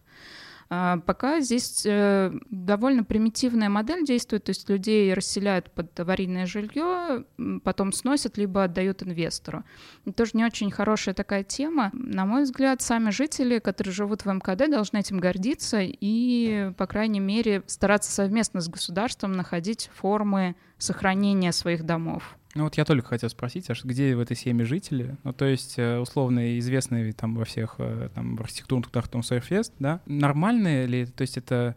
пока 0.69 1.41
здесь 1.41 1.85
э, 1.85 2.33
довольно 2.51 3.05
примитивная 3.05 3.69
модель 3.69 4.05
действует, 4.05 4.45
то 4.45 4.51
есть 4.51 4.69
людей 4.69 5.13
расселяют 5.13 5.71
под 5.71 5.99
аварийное 5.99 6.47
жилье, 6.47 7.25
потом 7.63 7.93
сносят, 7.93 8.39
либо 8.39 8.65
отдают 8.65 9.03
инвестору. 9.03 9.65
Это 10.07 10.15
тоже 10.15 10.33
не 10.35 10.45
очень 10.45 10.71
хорошая 10.71 11.15
такая 11.15 11.45
тема. 11.45 11.91
На 11.93 12.25
мой 12.25 12.45
взгляд, 12.45 12.81
сами 12.81 13.11
жители, 13.11 13.59
которые 13.59 13.93
живут 13.93 14.25
в 14.25 14.33
МКД, 14.33 14.71
должны 14.71 14.99
этим 14.99 15.19
гордиться 15.19 15.79
и, 15.83 16.73
по 16.77 16.87
крайней 16.87 17.21
мере, 17.21 17.63
стараться 17.67 18.11
совместно 18.11 18.61
с 18.61 18.69
государством 18.69 19.33
находить 19.33 19.91
формы 19.95 20.57
сохранения 20.79 21.53
своих 21.53 21.85
домов. 21.85 22.37
Ну 22.55 22.65
вот 22.65 22.77
я 22.77 22.85
только 22.85 23.09
хотел 23.09 23.31
спросить, 23.31 23.71
аж 23.71 23.85
где 23.85 24.15
в 24.15 24.21
этой 24.21 24.37
схеме 24.37 24.65
жители? 24.65 25.17
Ну 25.25 25.33
то 25.33 25.47
есть 25.47 25.79
э, 25.79 25.99
условно 25.99 26.59
известные 26.59 27.13
там 27.13 27.35
во 27.35 27.45
всех 27.45 27.77
э, 27.79 28.11
там 28.15 28.39
архитектурных 28.39 28.91
трудах 28.91 29.09
там 29.09 29.23
Surfest, 29.23 29.73
да? 29.79 30.01
Нормальные 30.07 30.87
ли, 30.87 31.07
то 31.07 31.23
есть 31.23 31.39
это 31.39 31.77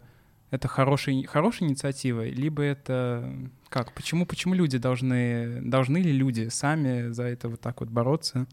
это 0.50 0.68
хорошая, 0.68 1.24
хорошая 1.24 1.68
инициатива, 1.68 2.26
либо 2.28 2.62
это 2.62 3.32
как? 3.68 3.92
Почему, 3.92 4.26
почему 4.26 4.54
люди 4.54 4.78
должны, 4.78 5.60
должны 5.60 5.98
ли 5.98 6.12
люди 6.12 6.48
сами 6.48 7.10
за 7.10 7.24
это 7.24 7.48
вот 7.48 7.60
так 7.60 7.80
вот 7.80 7.90
бороться? 7.90 8.46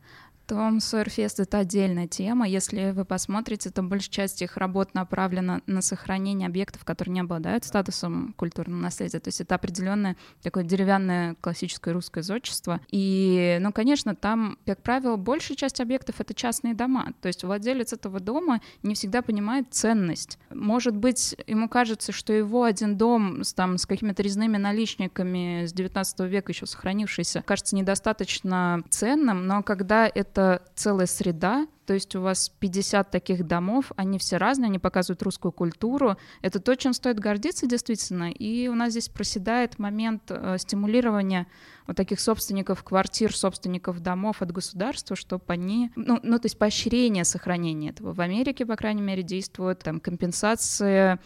Том 0.48 0.80
Сойерфест— 0.80 1.40
это 1.42 1.60
отдельная 1.60 2.08
тема. 2.08 2.48
Если 2.48 2.92
вы 2.92 3.06
посмотрите, 3.06 3.70
то 3.70 3.82
большая 3.82 4.12
часть 4.12 4.42
их 4.42 4.58
работ 4.58 4.94
направлена 4.94 5.62
на 5.68 5.82
сохранение 5.82 6.48
объектов, 6.48 6.84
которые 6.84 7.14
не 7.14 7.22
обладают 7.22 7.64
статусом 7.64 8.34
культурного 8.38 8.80
наследия. 8.80 9.20
То 9.20 9.30
есть 9.30 9.40
это 9.40 9.56
определенное 9.56 10.18
такое 10.42 10.64
деревянное 10.64 11.36
классическое 11.40 11.94
русское 11.94 12.24
зодчество. 12.24 12.82
И, 12.92 13.58
ну, 13.62 13.72
конечно, 13.72 14.16
там, 14.16 14.58
как 14.66 14.82
правило, 14.82 15.16
большая 15.16 15.56
часть 15.56 15.80
объектов— 15.80 16.16
это 16.20 16.34
частные 16.34 16.74
дома. 16.74 17.14
То 17.22 17.28
есть 17.28 17.44
владелец 17.44 17.94
этого 17.94 18.20
дома 18.20 18.60
не 18.84 18.96
всегда 18.96 19.22
понимает 19.22 19.68
ценность. 19.72 20.38
Может 20.50 20.96
быть, 20.96 21.36
ему 21.48 21.70
кажется, 21.70 22.12
что 22.12 22.34
его 22.34 22.64
один 22.64 22.98
дом 22.98 23.44
с, 23.44 23.54
там, 23.54 23.78
с 23.78 23.86
какими-то 23.86 24.22
резными 24.22 24.58
наличниками 24.58 25.66
с 25.66 25.74
19 25.74 26.20
века 26.22 26.52
еще 26.52 26.66
сохранившийся, 26.66 27.44
кажется 27.46 27.76
недостаточно 27.76 28.84
ценным, 28.90 29.48
но 29.48 29.64
когда 29.64 30.12
это 30.14 30.33
это 30.34 30.64
целая 30.76 31.06
среда, 31.06 31.68
то 31.86 31.94
есть 31.94 32.16
у 32.16 32.22
вас 32.22 32.50
50 32.60 33.12
таких 33.12 33.46
домов, 33.46 33.92
они 33.98 34.18
все 34.18 34.38
разные, 34.38 34.68
они 34.68 34.80
показывают 34.80 35.22
русскую 35.22 35.52
культуру. 35.52 36.18
Это 36.42 36.60
то, 36.60 36.76
чем 36.76 36.94
стоит 36.94 37.20
гордиться 37.20 37.68
действительно. 37.68 38.32
И 38.32 38.68
у 38.68 38.74
нас 38.74 38.92
здесь 38.92 39.10
проседает 39.10 39.80
момент 39.80 40.24
э, 40.30 40.58
стимулирования 40.58 41.46
вот 41.86 41.98
таких 41.98 42.20
собственников 42.20 42.84
квартир, 42.84 43.36
собственников 43.36 44.00
домов 44.00 44.42
от 44.42 44.52
государства, 44.52 45.16
чтобы 45.16 45.44
они, 45.48 45.92
ну, 45.96 46.20
ну 46.24 46.40
то 46.40 46.46
есть 46.46 46.58
поощрение 46.58 47.26
сохранения 47.26 47.90
этого. 47.90 48.14
В 48.14 48.22
Америке, 48.22 48.66
по 48.66 48.76
крайней 48.76 49.02
мере, 49.02 49.22
действует 49.22 49.80
там 49.80 50.00
компенсация 50.00 50.94
Э, 50.94 51.18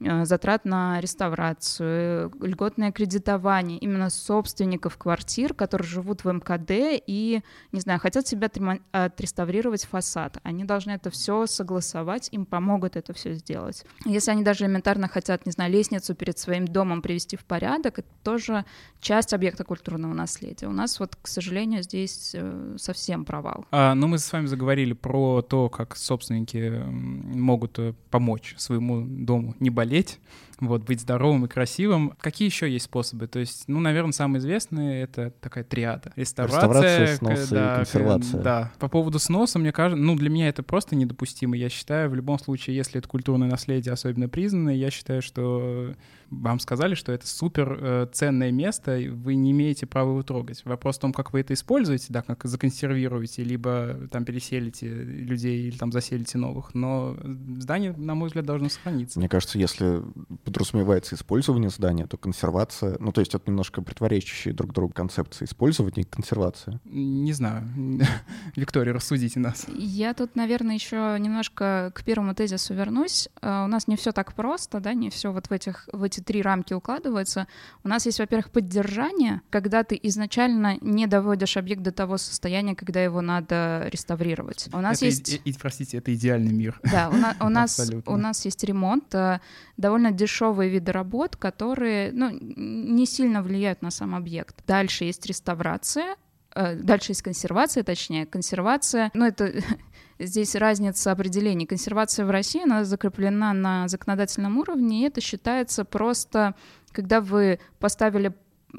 затрат 0.00 0.64
на 0.64 1.00
реставрацию, 1.00 2.32
льготное 2.40 2.92
кредитование 2.92 3.78
именно 3.78 4.10
собственников 4.10 4.96
квартир, 4.98 5.54
которые 5.54 5.88
живут 5.88 6.24
в 6.24 6.32
МКД 6.32 7.00
и, 7.06 7.42
не 7.72 7.80
знаю, 7.80 8.00
хотят 8.00 8.26
себе 8.26 8.50
отреставрировать 8.92 9.84
фасад. 9.84 10.38
Они 10.42 10.64
должны 10.64 10.92
это 10.92 11.10
все 11.10 11.46
согласовать, 11.46 12.28
им 12.32 12.44
помогут 12.44 12.96
это 12.96 13.12
все 13.12 13.34
сделать. 13.34 13.84
Если 14.04 14.30
они 14.30 14.42
даже 14.42 14.64
элементарно 14.64 15.08
хотят, 15.08 15.46
не 15.46 15.52
знаю, 15.52 15.72
лестницу 15.72 16.14
перед 16.14 16.38
своим 16.38 16.66
домом 16.66 17.00
привести 17.00 17.36
в 17.36 17.44
порядок, 17.44 18.00
это 18.00 18.08
тоже 18.22 18.64
часть 19.00 19.32
объекта 19.32 19.64
культурного 19.64 20.12
наследия. 20.12 20.66
У 20.66 20.72
нас 20.72 20.98
вот, 20.98 21.16
к 21.20 21.28
сожалению, 21.28 21.82
здесь 21.82 22.32
э, 22.34 22.76
совсем 22.78 23.24
провал. 23.24 23.64
А, 23.70 23.94
ну, 23.94 24.08
мы 24.08 24.18
с 24.18 24.32
вами 24.32 24.46
заговорили 24.46 24.92
про 24.92 25.42
то, 25.42 25.68
как 25.68 25.96
собственники 25.96 26.82
могут 26.84 27.78
э, 27.78 27.94
помочь 28.10 28.54
своему 28.56 29.04
дому 29.06 29.54
не 29.60 29.70
болеть 29.70 29.83
болеть, 29.84 30.18
вот, 30.60 30.82
быть 30.82 31.00
здоровым 31.00 31.44
и 31.44 31.48
красивым. 31.48 32.14
Какие 32.20 32.48
еще 32.48 32.70
есть 32.70 32.86
способы? 32.86 33.26
То 33.26 33.38
есть, 33.38 33.64
ну, 33.66 33.80
наверное, 33.80 34.12
самый 34.12 34.38
известный— 34.38 35.00
это 35.02 35.30
такая 35.40 35.64
триада. 35.64 36.12
Реставрация, 36.16 36.60
Реставрация 36.60 37.16
снос 37.16 37.48
да, 37.48 37.72
и 37.72 37.76
консервация. 37.76 38.42
Да. 38.42 38.72
По 38.78 38.88
поводу 38.88 39.18
сноса, 39.18 39.58
мне 39.58 39.72
кажется, 39.72 40.02
ну, 40.02 40.16
для 40.16 40.30
меня 40.30 40.48
это 40.48 40.62
просто 40.62 40.96
недопустимо. 40.96 41.56
Я 41.56 41.68
считаю, 41.68 42.08
в 42.10 42.14
любом 42.14 42.38
случае, 42.38 42.76
если 42.76 42.98
это 42.98 43.08
культурное 43.08 43.48
наследие 43.48 43.92
особенно 43.92 44.28
признанное, 44.28 44.74
я 44.74 44.90
считаю, 44.90 45.22
что 45.22 45.94
вам 46.30 46.60
сказали, 46.60 46.94
что 46.94 47.12
это 47.12 47.26
супер 47.26 47.78
э, 47.80 48.06
ценное 48.12 48.50
место, 48.50 48.98
вы 49.10 49.34
не 49.34 49.52
имеете 49.52 49.86
права 49.86 50.10
его 50.10 50.22
трогать. 50.22 50.64
Вопрос 50.64 50.96
в 50.96 51.00
том, 51.00 51.12
как 51.12 51.32
вы 51.32 51.40
это 51.40 51.54
используете, 51.54 52.06
да, 52.10 52.22
как 52.22 52.44
законсервируете, 52.44 53.44
либо 53.44 54.08
там 54.10 54.24
переселите 54.24 54.88
людей 54.88 55.68
или 55.68 55.76
там 55.76 55.92
заселите 55.92 56.38
новых. 56.38 56.74
Но 56.74 57.16
здание, 57.58 57.92
на 57.96 58.14
мой 58.14 58.28
взгляд, 58.28 58.46
должно 58.46 58.68
сохраниться. 58.68 59.18
Мне 59.18 59.28
кажется, 59.28 59.58
если 59.58 60.02
подразумевается 60.44 61.14
использование 61.14 61.70
здания, 61.70 62.06
то 62.06 62.16
консервация, 62.16 62.96
ну 63.00 63.12
то 63.12 63.20
есть 63.20 63.34
это 63.34 63.44
немножко 63.46 63.82
противоречащие 63.82 64.54
друг 64.54 64.72
другу 64.72 64.92
концепции 64.92 65.44
использования 65.44 66.02
и 66.02 66.04
консервация. 66.04 66.80
Не 66.84 67.32
знаю. 67.32 67.68
Виктория, 68.56 68.92
рассудите 68.92 69.40
нас. 69.40 69.66
Я 69.76 70.14
тут, 70.14 70.36
наверное, 70.36 70.74
еще 70.74 71.16
немножко 71.18 71.92
к 71.94 72.04
первому 72.04 72.34
тезису 72.34 72.74
вернусь. 72.74 73.28
Uh, 73.40 73.64
у 73.64 73.68
нас 73.68 73.88
не 73.88 73.96
все 73.96 74.12
так 74.12 74.34
просто, 74.34 74.80
да, 74.80 74.94
не 74.94 75.10
все 75.10 75.32
вот 75.32 75.46
в 75.46 75.52
этих 75.52 75.88
в 75.92 76.02
эти 76.02 76.20
три 76.24 76.42
рамки 76.42 76.72
укладывается. 76.72 77.46
У 77.82 77.88
нас 77.88 78.06
есть, 78.06 78.18
во-первых, 78.18 78.50
поддержание, 78.50 79.42
когда 79.50 79.84
ты 79.84 79.98
изначально 80.02 80.78
не 80.80 81.06
доводишь 81.06 81.56
объект 81.56 81.82
до 81.82 81.92
того 81.92 82.18
состояния, 82.18 82.74
когда 82.74 83.02
его 83.02 83.20
надо 83.20 83.88
реставрировать. 83.90 84.68
У 84.72 84.80
нас 84.80 84.98
это 84.98 85.06
есть... 85.06 85.34
И, 85.34 85.36
и, 85.44 85.52
простите, 85.52 85.98
это 85.98 86.14
идеальный 86.14 86.52
мир. 86.52 86.80
Да, 86.82 87.10
у, 87.10 87.16
на, 87.16 87.36
у, 87.40 87.48
нас, 87.48 87.90
у 88.06 88.16
нас 88.16 88.44
есть 88.44 88.64
ремонт, 88.64 89.14
э, 89.14 89.40
довольно 89.76 90.10
дешевые 90.12 90.70
виды 90.70 90.92
работ, 90.92 91.36
которые 91.36 92.12
ну, 92.12 92.30
не 92.30 93.06
сильно 93.06 93.42
влияют 93.42 93.82
на 93.82 93.90
сам 93.90 94.14
объект. 94.14 94.62
Дальше 94.66 95.04
есть 95.04 95.24
реставрация, 95.26 96.16
Дальше 96.54 97.12
есть 97.12 97.22
консервация, 97.22 97.82
точнее, 97.82 98.26
консервация, 98.26 99.10
ну 99.14 99.24
это 99.24 99.52
здесь 100.18 100.54
разница 100.54 101.12
определений. 101.12 101.66
Консервация 101.66 102.26
в 102.26 102.30
России, 102.30 102.62
она 102.62 102.84
закреплена 102.84 103.52
на 103.52 103.88
законодательном 103.88 104.58
уровне, 104.58 105.02
и 105.02 105.06
это 105.06 105.20
считается 105.20 105.84
просто, 105.84 106.54
когда 106.92 107.20
вы 107.20 107.58
поставили 107.80 108.32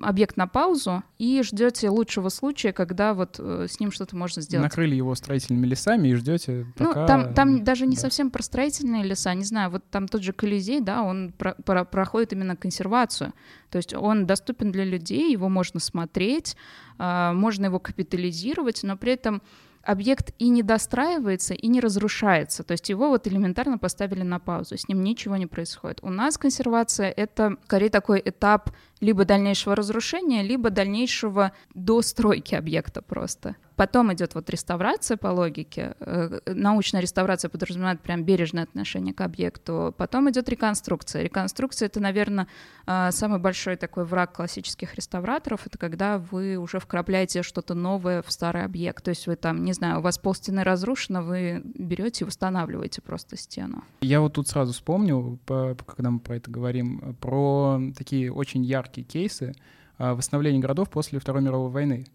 объект 0.03 0.38
на 0.38 0.47
паузу 0.47 1.03
и 1.17 1.41
ждете 1.43 1.89
лучшего 1.89 2.29
случая, 2.29 2.73
когда 2.73 3.13
вот 3.13 3.36
э, 3.39 3.67
с 3.69 3.79
ним 3.79 3.91
что-то 3.91 4.15
можно 4.15 4.41
сделать. 4.41 4.63
Накрыли 4.63 4.95
его 4.95 5.13
строительными 5.15 5.65
лесами 5.65 6.10
и 6.10 6.13
ждете 6.15 6.65
ну, 6.77 6.88
пока... 6.88 7.01
Ну, 7.01 7.08
там, 7.08 7.34
там 7.34 7.63
даже 7.63 7.86
не 7.86 7.95
да. 7.95 8.01
совсем 8.01 8.31
про 8.31 8.41
строительные 8.41 9.03
леса, 9.03 9.34
не 9.34 9.43
знаю, 9.43 9.71
вот 9.71 9.84
там 9.89 10.08
тот 10.08 10.23
же 10.23 10.34
Колизей, 10.34 10.81
да, 10.81 11.03
он 11.03 11.34
про 11.38 11.53
про 11.53 11.86
проходит 11.86 12.34
именно 12.34 12.55
консервацию, 12.55 13.34
то 13.69 13.77
есть 13.77 13.93
он 13.93 14.25
доступен 14.25 14.71
для 14.71 14.84
людей, 14.84 15.31
его 15.31 15.49
можно 15.49 15.79
смотреть, 15.79 16.55
э, 16.99 17.31
можно 17.34 17.65
его 17.65 17.79
капитализировать, 17.79 18.81
но 18.84 18.97
при 18.97 19.13
этом 19.13 19.41
объект 19.86 20.34
и 20.39 20.49
не 20.49 20.63
достраивается, 20.63 21.53
и 21.53 21.67
не 21.67 21.79
разрушается. 21.79 22.63
То 22.63 22.73
есть 22.73 22.89
его 22.89 23.10
вот 23.10 23.27
элементарно 23.27 23.77
поставили 23.77 24.23
на 24.23 24.39
паузу, 24.39 24.77
с 24.77 24.88
ним 24.88 25.03
ничего 25.03 25.38
не 25.38 25.45
происходит. 25.45 25.99
У 26.01 26.10
нас 26.10 26.38
консервация— 26.38 27.10
это 27.15 27.58
скорее 27.65 27.89
такой 27.89 28.21
этап 28.25 28.71
либо 28.99 29.25
дальнейшего 29.25 29.75
разрушения, 29.75 30.41
либо 30.43 30.69
дальнейшего 30.69 31.51
достройки 31.73 32.55
объекта 32.55 33.01
просто. 33.01 33.55
Потом 33.75 34.13
идет 34.13 34.36
вот 34.36 34.49
реставрация 34.49 35.17
по 35.17 35.27
логике. 35.27 35.95
Э, 35.99 36.39
научная 36.45 37.01
реставрация 37.01 37.49
подразумевает 37.49 37.99
прям 37.99 38.23
бережное 38.23 38.63
отношение 38.63 39.13
к 39.13 39.19
объекту. 39.21 39.93
Потом 39.97 40.29
идет 40.29 40.47
реконструкция. 40.47 41.23
Реконструкция— 41.23 41.86
это, 41.88 41.99
наверное, 41.99 42.47
э, 42.88 43.10
самый 43.12 43.39
большой 43.39 43.75
такой 43.75 44.05
враг 44.05 44.34
классических 44.34 44.95
реставраторов. 44.95 45.67
Это 45.67 45.77
когда 45.77 46.19
вы 46.19 46.55
уже 46.55 46.79
вкрапляете 46.79 47.43
что-то 47.43 47.73
новое 47.73 48.21
в 48.21 48.31
старый 48.31 48.63
объект. 48.63 49.03
То 49.03 49.10
есть 49.10 49.27
вы 49.27 49.36
там, 49.36 49.65
не 49.65 49.73
знаю, 49.73 49.99
у 49.99 50.01
вас 50.01 50.17
пол 50.17 50.34
стены 50.34 50.63
разрушено, 50.63 51.21
вы 51.21 51.62
берете 51.65 52.23
и 52.23 52.27
восстанавливаете 52.27 53.01
просто 53.01 53.36
стену. 53.36 53.84
Я 53.99 54.21
вот 54.21 54.34
тут 54.34 54.47
сразу 54.47 54.71
вспомнил, 54.71 55.38
когда 55.45 56.12
мы 56.12 56.19
про 56.19 56.38
это 56.38 56.49
говорим, 56.49 57.15
про 57.19 57.81
такие 57.97 58.31
очень 58.31 58.63
яркие 58.63 58.85
кейсы, 58.89 59.54
а, 59.98 60.13
восстановления 60.15 60.60
городов 60.60 60.89
после 60.89 61.19
Второй 61.19 61.41
мировой 61.41 61.69
войны. 61.69 62.06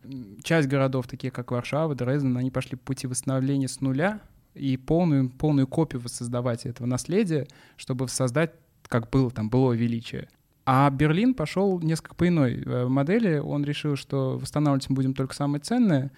Часть 0.42 0.68
городов, 0.68 1.06
такие 1.06 1.30
как 1.30 1.50
Варшава, 1.50 1.94
Дрезден, 1.94 2.37
они 2.37 2.50
пошли 2.50 2.76
по 2.76 2.87
пути 2.87 3.06
восстановления 3.06 3.68
с 3.68 3.80
нуля 3.80 4.20
и 4.54 4.76
полную, 4.76 5.30
полную 5.30 5.66
копию 5.66 6.00
воссоздавать 6.00 6.66
этого 6.66 6.87
наследия, 6.87 7.46
чтобы 7.76 8.09
создать, 8.09 8.52
как 8.88 9.09
было 9.11 9.30
там, 9.30 9.48
было 9.48 9.72
величие. 9.72 10.28
А 10.66 10.90
Берлин 10.90 11.35
пошел 11.35 11.80
несколько 11.80 12.14
по 12.14 12.28
иной 12.28 12.62
э, 12.64 12.87
модели. 12.87 13.38
Он 13.38 13.64
решил, 13.64 13.96
что 13.96 14.38
восстанавливать 14.38 14.88
мы 14.90 14.96
будем 14.96 15.14
только 15.14 15.35
самое 15.35 15.61
ценное, 15.61 16.12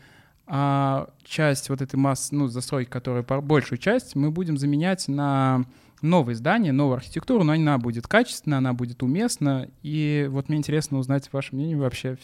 а 0.47 1.09
часть 1.23 1.71
вот 1.71 1.81
этой 1.81 1.97
массы, 1.97 2.35
ну, 2.35 2.49
застройки, 2.49 2.91
которая 2.91 3.23
большую 3.23 3.79
часть, 3.79 4.17
мы 4.17 4.31
будем 4.31 4.59
заменять 4.59 5.09
на 5.09 5.65
новое 6.03 6.35
здание, 6.35 6.73
новую 6.73 6.97
архитектуру, 6.97 7.45
но 7.45 7.53
она 7.53 7.79
будет 7.79 8.07
качественна, 8.07 8.59
она 8.59 8.73
будет 8.75 9.03
уместна. 9.03 9.69
И 9.83 10.29
вот 10.31 10.49
мне 10.49 10.59
интересно 10.59 10.99
узнать 10.99 11.29
ваше 11.33 11.55
мнение 11.55 11.77
вообще 11.77 12.19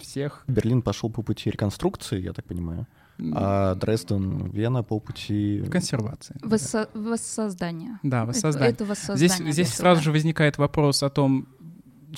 всех. 0.00 0.44
Берлин 0.46 0.82
пошел 0.82 1.10
по 1.10 1.22
пути 1.22 1.50
реконструкции, 1.50 2.20
я 2.20 2.32
так 2.32 2.44
понимаю. 2.44 2.86
А 3.32 3.76
Дрезден, 3.76 4.50
Вена 4.50 4.82
по 4.82 4.98
пути... 4.98 5.62
Консервации. 5.70 6.36
Воссо... 6.42 6.88
Да. 6.92 7.00
Воссоздание. 7.00 7.98
Да, 8.02 8.24
воссоздание. 8.24 8.70
Это, 8.70 8.82
это 8.82 8.90
воссоздание. 8.90 9.28
Здесь, 9.28 9.52
здесь 9.52 9.74
сразу 9.74 10.02
же 10.02 10.10
возникает 10.10 10.58
вопрос 10.58 11.02
о 11.02 11.10
том, 11.10 11.46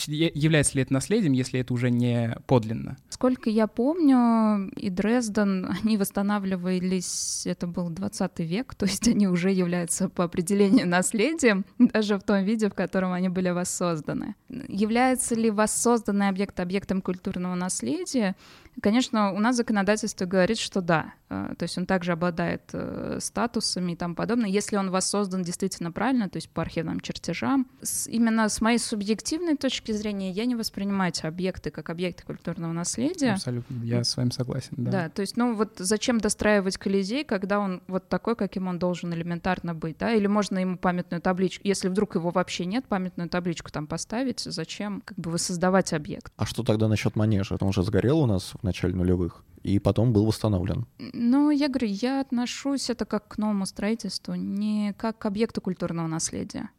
является 0.06 0.76
ли 0.76 0.82
это 0.82 0.92
наследием, 0.92 1.32
если 1.32 1.60
это 1.60 1.72
уже 1.74 1.90
не 1.90 2.36
подлинно? 2.46 2.96
Сколько 3.08 3.50
я 3.50 3.66
помню, 3.66 4.70
и 4.76 4.90
Дрезден, 4.90 5.76
они 5.82 5.96
восстанавливались, 5.96 7.46
это 7.46 7.66
был 7.66 7.90
20 7.90 8.40
век, 8.40 8.74
то 8.74 8.86
есть 8.86 9.08
они 9.08 9.28
уже 9.28 9.50
являются 9.50 10.08
по 10.08 10.24
определению 10.24 10.88
наследием, 10.88 11.64
даже 11.78 12.18
в 12.18 12.22
том 12.22 12.44
виде, 12.44 12.68
в 12.68 12.74
котором 12.74 13.12
они 13.12 13.28
были 13.28 13.50
воссозданы. 13.50 14.34
Является 14.68 15.34
ли 15.34 15.50
воссозданный 15.50 16.28
объект 16.28 16.58
объектом 16.60 17.00
культурного 17.00 17.54
наследия? 17.54 18.36
Конечно, 18.82 19.32
у 19.32 19.38
нас 19.38 19.56
законодательство 19.56 20.26
говорит, 20.26 20.58
что 20.58 20.82
да, 20.82 21.14
э, 21.30 21.54
то 21.58 21.62
есть 21.62 21.78
он 21.78 21.86
также 21.86 22.12
обладает 22.12 22.62
э, 22.72 23.18
статусами 23.22 23.92
и 23.92 23.96
тому 23.96 24.14
подобное, 24.14 24.50
если 24.50 24.76
он 24.76 24.90
воссоздан 24.90 25.42
действительно 25.42 25.92
правильно, 25.92 26.28
то 26.28 26.36
есть 26.36 26.50
по 26.50 26.60
архивным 26.60 27.00
чертежам. 27.00 27.66
Именно 28.06 28.48
с 28.48 28.60
моей 28.60 28.78
субъективной 28.78 29.56
точки 29.56 29.85
зрения 29.92 30.30
я 30.30 30.44
не 30.46 30.54
воспринимаю 30.54 31.10
эти 31.10 31.26
объекты 31.26 31.70
как 31.70 31.90
объекты 31.90 32.24
культурного 32.24 32.72
наследия. 32.72 33.32
Абсолютно, 33.32 33.82
я 33.84 34.04
с 34.04 34.16
вами 34.16 34.30
согласен. 34.30 34.74
Да. 34.76 34.90
да, 34.90 35.08
то 35.08 35.20
есть, 35.20 35.36
ну 35.36 35.54
вот 35.54 35.74
зачем 35.78 36.18
достраивать 36.20 36.76
Колизей, 36.76 37.24
когда 37.24 37.58
он 37.58 37.82
вот 37.86 38.08
такой, 38.08 38.36
каким 38.36 38.68
он 38.68 38.78
должен 38.78 39.12
элементарно 39.12 39.74
быть, 39.74 39.98
да, 39.98 40.12
или 40.12 40.26
можно 40.26 40.58
ему 40.58 40.78
памятную 40.78 41.20
табличку, 41.20 41.62
если 41.64 41.88
вдруг 41.88 42.14
его 42.14 42.30
вообще 42.30 42.66
нет, 42.66 42.86
памятную 42.86 43.28
табличку 43.28 43.70
там 43.70 43.86
поставить, 43.86 44.40
зачем 44.40 45.02
как 45.04 45.18
бы 45.18 45.30
воссоздавать 45.30 45.92
объект. 45.92 46.32
А 46.36 46.46
что 46.46 46.62
тогда 46.62 46.88
насчет 46.88 47.16
манежа? 47.16 47.56
Он 47.60 47.68
уже 47.68 47.82
сгорел 47.82 48.20
у 48.20 48.26
нас 48.26 48.52
в 48.60 48.62
начале 48.62 48.94
нулевых 48.94 49.44
и 49.66 49.78
потом 49.80 50.12
был 50.12 50.26
восстановлен. 50.26 50.86
Ну, 50.98 51.50
я 51.50 51.68
говорю, 51.68 51.88
я 51.88 52.20
отношусь 52.20 52.88
это 52.88 53.04
как 53.04 53.28
к 53.28 53.38
новому 53.38 53.66
строительству, 53.66 54.34
не 54.34 54.94
как 54.96 55.18
к 55.18 55.26
объекту 55.26 55.60
культурного 55.60 56.06
наследия. 56.06 56.70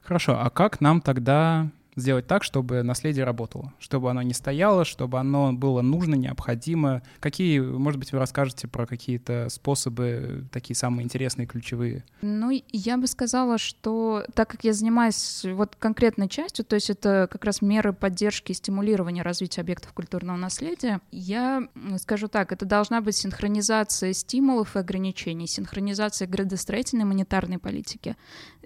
Хорошо, 0.00 0.38
а 0.40 0.50
как 0.50 0.80
нам 0.80 1.00
тогда 1.00 1.68
сделать 1.96 2.26
так, 2.26 2.44
чтобы 2.44 2.82
наследие 2.82 3.24
работало, 3.24 3.72
чтобы 3.78 4.10
оно 4.10 4.22
не 4.22 4.34
стояло, 4.34 4.84
чтобы 4.84 5.18
оно 5.18 5.52
было 5.52 5.82
нужно, 5.82 6.14
необходимо. 6.14 7.02
Какие, 7.20 7.60
может 7.60 7.98
быть, 7.98 8.12
вы 8.12 8.18
расскажете 8.18 8.68
про 8.68 8.86
какие-то 8.86 9.48
способы, 9.48 10.44
такие 10.52 10.76
самые 10.76 11.04
интересные, 11.04 11.46
ключевые? 11.46 12.04
Ну, 12.20 12.50
я 12.70 12.98
бы 12.98 13.06
сказала, 13.06 13.58
что 13.58 14.24
так 14.34 14.50
как 14.50 14.64
я 14.64 14.72
занимаюсь 14.72 15.44
вот 15.44 15.74
конкретной 15.76 16.28
частью, 16.28 16.64
то 16.64 16.74
есть 16.74 16.90
это 16.90 17.28
как 17.30 17.44
раз 17.44 17.62
меры 17.62 17.92
поддержки 17.92 18.52
и 18.52 18.54
стимулирования 18.54 19.22
развития 19.22 19.62
объектов 19.62 19.92
культурного 19.92 20.36
наследия, 20.36 21.00
я 21.10 21.66
скажу 21.98 22.28
так, 22.28 22.52
это 22.52 22.66
должна 22.66 23.00
быть 23.00 23.16
синхронизация 23.16 24.12
стимулов 24.12 24.76
и 24.76 24.78
ограничений, 24.78 25.46
синхронизация 25.46 26.28
градостроительной 26.28 27.02
и 27.02 27.06
монетарной 27.06 27.58
политики. 27.58 28.16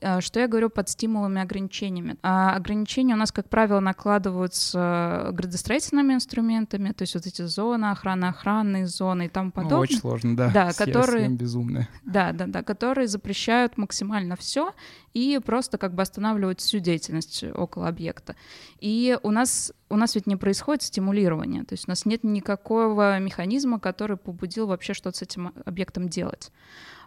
А, 0.03 0.21
что 0.21 0.41
я 0.41 0.49
говорю 0.49 0.71
под 0.71 0.89
стимулами 0.89 1.41
и 1.41 1.43
ограничениями? 1.43 2.17
А 2.23 2.55
ограничения 2.55 3.15
у 3.15 3.19
нас, 3.19 3.33
как 3.33 3.49
правило, 3.49 3.81
накладываются 3.81 5.29
градостроительными 5.33 6.15
инструментами, 6.15 6.93
то 6.93 7.03
есть 7.03 7.15
вот 7.15 7.27
эти 7.27 7.43
зоны 7.43 7.87
охраны, 7.87 8.27
охранные 8.27 8.87
зоны 8.87 9.27
и 9.27 9.29
тому 9.29 9.51
подобное. 9.51 9.77
Ну, 9.77 9.83
очень 9.83 9.99
сложно, 9.99 10.37
да. 10.37 10.51
Да, 10.51 10.73
которые... 10.73 11.29
безумные. 11.29 11.89
Да, 12.05 12.33
да, 12.33 12.47
да, 12.47 12.63
которые 12.63 13.09
запрещают 13.09 13.77
максимально 13.77 14.37
все 14.37 14.73
и 15.13 15.41
просто 15.45 15.79
как 15.79 15.95
бы 15.95 16.03
останавливают 16.03 16.61
всю 16.61 16.79
деятельность 16.79 17.45
около 17.55 17.89
объекта. 17.89 18.37
И 18.81 19.19
у 19.23 19.31
нас, 19.31 19.73
у 19.89 19.97
нас 19.97 20.15
ведь 20.15 20.27
не 20.27 20.37
происходит 20.37 20.83
стимулирование, 20.83 21.65
то 21.65 21.75
есть 21.75 21.89
у 21.89 21.91
нас 21.91 22.07
нет 22.07 22.25
никакого 22.25 23.19
механизма, 23.19 23.81
который 23.81 24.17
побудил 24.17 24.67
вообще 24.67 24.95
что-то 24.95 25.19
с 25.19 25.23
этим 25.23 25.53
объектом 25.65 26.09
делать. 26.09 26.53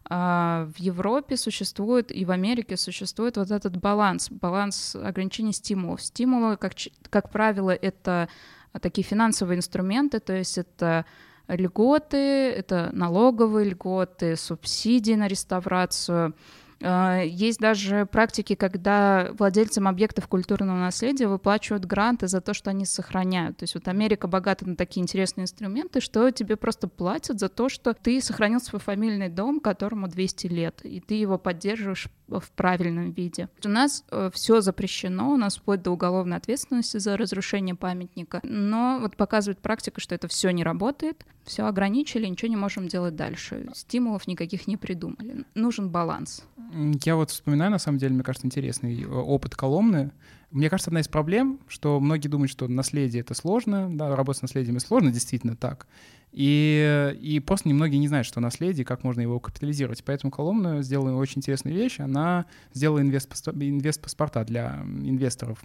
А, 0.10 0.68
в 0.76 0.80
Европе 0.80 1.38
существует 1.38 2.12
и 2.12 2.26
в 2.26 2.32
Америке 2.32 2.78
существует 2.78 3.38
вот 3.38 3.52
этот 3.52 3.78
баланс, 3.78 4.30
баланс 4.30 4.96
ограничений 4.96 5.54
стимулов. 5.54 6.02
Стимулы, 6.02 6.58
как, 6.58 6.74
как 7.10 7.30
правило, 7.30 7.72
это 7.72 8.28
такие 8.82 9.06
финансовые 9.06 9.58
инструменты, 9.58 10.20
то 10.20 10.34
есть 10.36 10.58
это 10.58 11.06
льготы, 11.48 12.18
это 12.18 12.90
налоговые 12.94 13.70
льготы, 13.70 14.36
субсидии 14.36 15.14
на 15.14 15.28
реставрацию, 15.28 16.34
есть 16.84 17.60
даже 17.60 18.06
практики, 18.06 18.56
когда 18.56 19.30
владельцам 19.38 19.88
объектов 19.88 20.28
культурного 20.28 20.78
наследия 20.78 21.28
выплачивают 21.28 21.86
гранты 21.86 22.28
за 22.28 22.42
то, 22.42 22.54
что 22.54 22.72
они 22.72 22.86
сохраняют. 22.86 23.58
То 23.58 23.64
есть 23.64 23.76
вот 23.76 23.88
Америка 23.88 24.28
богата 24.28 24.68
на 24.68 24.76
такие 24.76 25.02
интересные 25.02 25.44
инструменты, 25.44 26.02
что 26.02 26.30
тебе 26.32 26.56
просто 26.58 26.88
платят 26.88 27.40
за 27.40 27.50
то, 27.50 27.70
что 27.70 27.94
ты 27.94 28.22
сохранил 28.22 28.60
свой 28.60 28.82
фамильный 28.82 29.30
дом, 29.30 29.60
которому 29.60 30.08
200 30.08 30.48
лет, 30.48 30.82
и 30.84 31.00
ты 31.00 31.16
его 31.16 31.38
поддерживаешь 31.38 32.10
в 32.28 32.52
правильном 32.52 33.12
виде. 33.12 33.50
У 33.64 33.70
нас 33.70 34.04
э, 34.12 34.30
все 34.34 34.62
запрещено, 34.62 35.32
у 35.32 35.38
нас 35.38 35.58
вплоть 35.58 35.82
до 35.82 35.92
уголовной 35.92 36.38
ответственности 36.38 36.98
за 36.98 37.18
разрушение 37.18 37.76
памятника, 37.76 38.40
но 38.44 38.98
вот 39.00 39.16
показывает 39.16 39.60
практика, 39.60 40.02
что 40.02 40.16
это 40.16 40.28
все 40.28 40.50
не 40.52 40.64
работает, 40.64 41.26
все 41.46 41.66
ограничили, 41.66 42.26
ничего 42.26 42.50
не 42.50 42.56
можем 42.56 42.88
делать 42.88 43.16
дальше. 43.16 43.70
Стимулов 43.74 44.28
никаких 44.28 44.68
не 44.68 44.78
придумали. 44.78 45.46
Нужен 45.56 45.90
баланс. 45.90 46.44
Я 47.04 47.16
вот 47.16 47.32
вспоминаю, 47.32 47.72
на 47.72 47.78
самом 47.78 48.00
деле, 48.00 48.14
мне 48.14 48.24
кажется, 48.24 48.48
интересный 48.48 49.04
э, 49.04 49.08
опыт 49.08 49.56
Коломны. 49.56 50.12
Мне 50.52 50.70
кажется, 50.70 50.90
одна 50.90 51.02
из 51.02 51.08
проблем, 51.08 51.60
что 51.68 52.00
многие 52.00 52.28
думают, 52.28 52.52
что 52.52 52.68
наследие— 52.68 53.22
это 53.22 53.34
сложно, 53.34 53.90
да, 53.92 54.16
работать 54.16 54.40
с 54.40 54.42
наследием— 54.44 54.80
сложно, 54.82 55.12
действительно 55.12 55.56
так. 55.56 55.88
И, 56.32 57.16
и 57.22 57.40
просто 57.40 57.70
немногие 57.70 58.00
не 58.00 58.08
знают, 58.08 58.26
что 58.26 58.40
наследие, 58.40 58.86
как 58.86 59.04
можно 59.04 59.22
его 59.22 59.40
капитализировать. 59.40 60.04
Поэтому 60.04 60.32
Коломна 60.32 60.82
сделала 60.82 61.16
очень 61.16 61.40
интересную 61.40 61.76
вещь. 61.76 62.00
Она 62.00 62.46
сделала 62.74 63.02
инвест-паспорта 63.02 64.44
для 64.44 64.84
инвесторов 64.84 65.64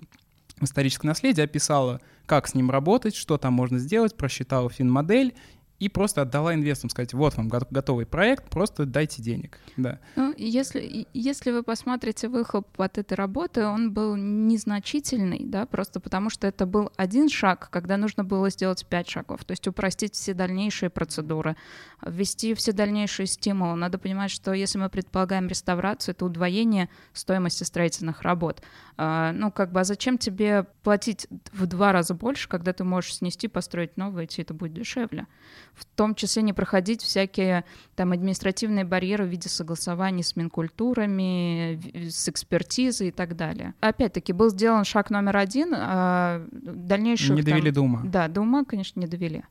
историческое 0.61 1.07
наследие, 1.07 1.44
описала, 1.44 2.01
как 2.27 2.49
с 2.49 2.55
ним 2.55 2.71
работать, 2.71 3.14
что 3.14 3.38
там 3.38 3.53
можно 3.53 3.79
сделать, 3.79 4.16
просчитала 4.16 4.68
фин-модель 4.68 5.35
и 5.79 5.88
просто 5.88 6.23
отдала 6.23 6.55
инвесторам, 6.55 6.91
сказать, 6.91 7.14
вот 7.14 7.37
вам 7.37 7.49
готовый 7.49 8.07
проект, 8.07 8.51
просто 8.51 8.85
дайте 8.85 9.23
денег. 9.23 9.59
Да. 9.77 10.01
Ну, 10.17 10.35
если, 10.37 11.07
если 11.14 11.53
вы 11.53 11.62
посмотрите 11.62 12.29
выхлоп 12.29 12.81
от 12.81 12.99
этой 12.99 13.14
работы, 13.14 13.64
он 13.64 13.93
был 13.93 14.17
незначительный, 14.17 15.41
да, 15.45 15.67
просто 15.67 16.01
потому 16.01 16.31
что 16.31 16.47
это 16.47 16.67
был 16.67 16.91
один 16.97 17.29
шаг, 17.29 17.69
когда 17.71 17.97
нужно 17.97 18.25
было 18.25 18.51
сделать 18.51 18.85
пять 18.87 19.09
шагов, 19.09 19.45
то 19.45 19.53
есть 19.53 19.67
упростить 19.69 20.14
все 20.14 20.35
дальнейшие 20.35 20.91
процедуры, 20.91 21.57
ввести 22.05 22.55
все 22.55 22.73
дальнейшие 22.73 23.27
стимулы. 23.27 23.77
Надо 23.77 23.99
понимать, 23.99 24.31
что 24.31 24.53
если 24.53 24.79
мы 24.79 24.88
предполагаем 24.88 25.47
реставрацию, 25.47 26.14
это 26.14 26.25
удвоение 26.25 26.88
стоимости 27.12 27.62
строительных 27.64 28.23
работ. 28.23 28.62
А, 28.97 29.33
ну, 29.33 29.53
как 29.53 29.71
бы, 29.71 29.81
а 29.81 29.85
зачем 29.85 30.19
тебе 30.19 30.67
платить 30.83 31.29
в 31.53 31.67
два 31.67 31.93
раза 31.93 32.14
больше, 32.14 32.49
когда 32.49 32.73
ты 32.73 32.83
можешь 32.83 33.17
снести, 33.17 33.47
построить 33.47 33.97
новое, 33.97 34.27
и 34.27 34.43
это 34.43 34.55
будет 34.55 34.73
дешевле? 34.73 35.27
В 35.74 35.85
том 35.85 36.14
числе 36.14 36.42
не 36.42 36.52
проходить 36.52 37.02
всякие 37.02 37.64
там 37.94 38.12
административные 38.12 38.85
барьеры 38.85 39.24
в 39.24 39.28
виде 39.28 39.48
согласований 39.48 40.22
с 40.22 40.37
Минкультурами, 40.37 42.09
с 42.09 42.28
экспертизой 42.28 43.09
и 43.09 43.12
так 43.12 43.37
далее. 43.37 43.74
Опять-таки 43.81 44.33
был 44.33 44.50
сделан 44.50 44.85
шаг 44.85 45.11
номер 45.11 45.37
один, 45.37 45.74
а 45.76 46.46
дальнейшую... 46.52 47.37
Не 47.37 47.42
довели 47.42 47.72
там, 47.72 47.74
до 47.74 47.81
ума. 47.83 48.00
Да, 48.04 48.28
до 48.28 48.40
ума, 48.40 48.64
конечно, 48.64 49.00
не 49.00 49.07
довели. 49.07 49.44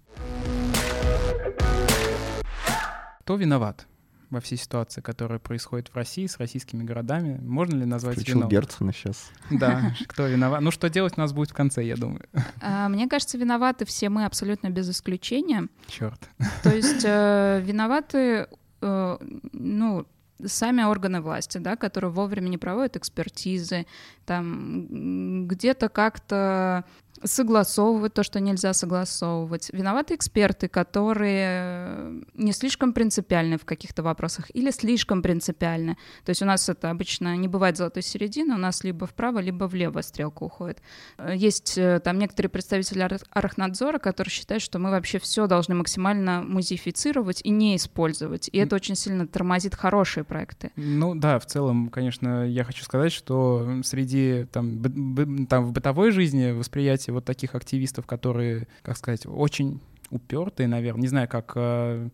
кто 3.28 3.36
виноват 3.36 3.88
во 4.30 4.42
всей 4.42 4.58
ситуации, 4.58 5.02
которая 5.02 5.40
происходит 5.40 5.90
в 5.90 5.96
России 5.96 6.28
с 6.28 6.38
российскими 6.38 6.84
городами? 6.84 7.40
Можно 7.42 7.80
ли 7.80 7.86
назвать 7.86 8.16
Включил 8.16 8.40
виновным? 8.40 8.62
Герцена 8.62 8.94
сейчас. 8.94 9.32
Да, 9.52 9.96
кто 10.08 10.28
виноват? 10.28 10.62
Ну, 10.62 10.72
что 10.72 10.90
делать 10.90 11.14
у 11.18 11.22
нас 11.22 11.34
будет 11.34 11.52
в 11.52 11.54
конце, 11.54 11.84
я 11.84 11.96
думаю. 11.96 12.26
А, 12.62 12.90
Мне 12.90 13.08
кажется, 13.08 13.38
виноваты 13.38 13.86
все 13.86 14.10
мы 14.10 14.26
абсолютно 14.26 14.70
без 14.70 14.90
исключения. 14.90 15.68
Черт. 15.88 16.30
То 16.64 16.76
есть 16.76 17.04
э, 17.06 17.62
виноваты, 17.64 18.48
э, 18.82 19.18
ну, 19.54 20.06
сами 20.46 20.84
органы 20.84 21.22
власти, 21.22 21.58
да, 21.58 21.76
которые 21.76 22.12
вовремя 22.12 22.50
не 22.50 22.58
проводят 22.58 22.96
экспертизы, 22.98 23.86
там 24.26 25.48
где-то 25.48 25.90
как-то 25.90 26.86
согласовывать 27.24 28.14
то, 28.14 28.24
что 28.24 28.40
нельзя 28.40 28.74
согласовывать. 28.74 29.70
Виноваты 29.74 30.16
эксперты, 30.16 30.68
которые 30.68 32.24
не 32.34 32.52
слишком 32.52 32.94
принципиальны 32.94 33.58
в 33.58 33.66
каких-то 33.66 34.04
вопросах 34.04 34.46
или 34.54 34.72
слишком 34.72 35.22
принципиальны. 35.22 35.98
То 36.26 36.30
есть 36.30 36.42
у 36.42 36.46
нас 36.46 36.70
это 36.70 36.90
обычно 36.90 37.36
не 37.38 37.48
бывает 37.48 37.78
золотой 37.78 38.04
середины, 38.04 38.56
у 38.56 38.58
нас 38.58 38.84
либо 38.84 39.06
вправо, 39.08 39.40
либо 39.40 39.66
влево 39.66 40.02
стрелка 40.02 40.44
уходит. 40.44 40.82
Э, 41.18 41.34
Есть 41.36 41.78
э, 41.78 42.00
там 42.04 42.20
некоторые 42.20 42.50
представители 42.50 43.02
Ар- 43.02 43.20
Архнадзора, 43.32 44.00
которые 44.00 44.32
считают, 44.32 44.64
что 44.64 44.80
мы 44.80 44.92
вообще 44.92 45.20
все 45.20 45.48
должны 45.48 45.76
максимально 45.76 46.42
музеифицировать 46.44 47.42
и 47.44 47.50
не 47.50 47.76
использовать. 47.76 48.50
И 48.52 48.58
это 48.58 48.76
очень 48.76 48.96
сильно 48.96 49.28
тормозит 49.28 49.76
хорошие 49.76 50.24
проекты. 50.24 50.72
Ну 50.76 51.16
да, 51.16 51.40
в 51.40 51.46
целом, 51.46 51.90
конечно, 51.90 52.48
я 52.48 52.64
хочу 52.64 52.84
сказать, 52.84 53.12
что 53.12 53.82
среди 53.84 54.46
там, 54.52 55.48
там 55.48 55.66
в 55.66 55.72
бытовой 55.72 56.12
жизни 56.12 56.52
восприятие 56.52 57.07
вот 57.12 57.26
таких 57.26 57.56
активистов, 57.56 58.06
которые, 58.06 58.68
как 58.82 58.98
сказать, 58.98 59.26
очень 59.26 59.80
упертые, 60.10 60.68
наверное, 60.68 61.02
не 61.02 61.08
знаю, 61.08 61.28
как 61.28 61.54
э, 61.56 62.10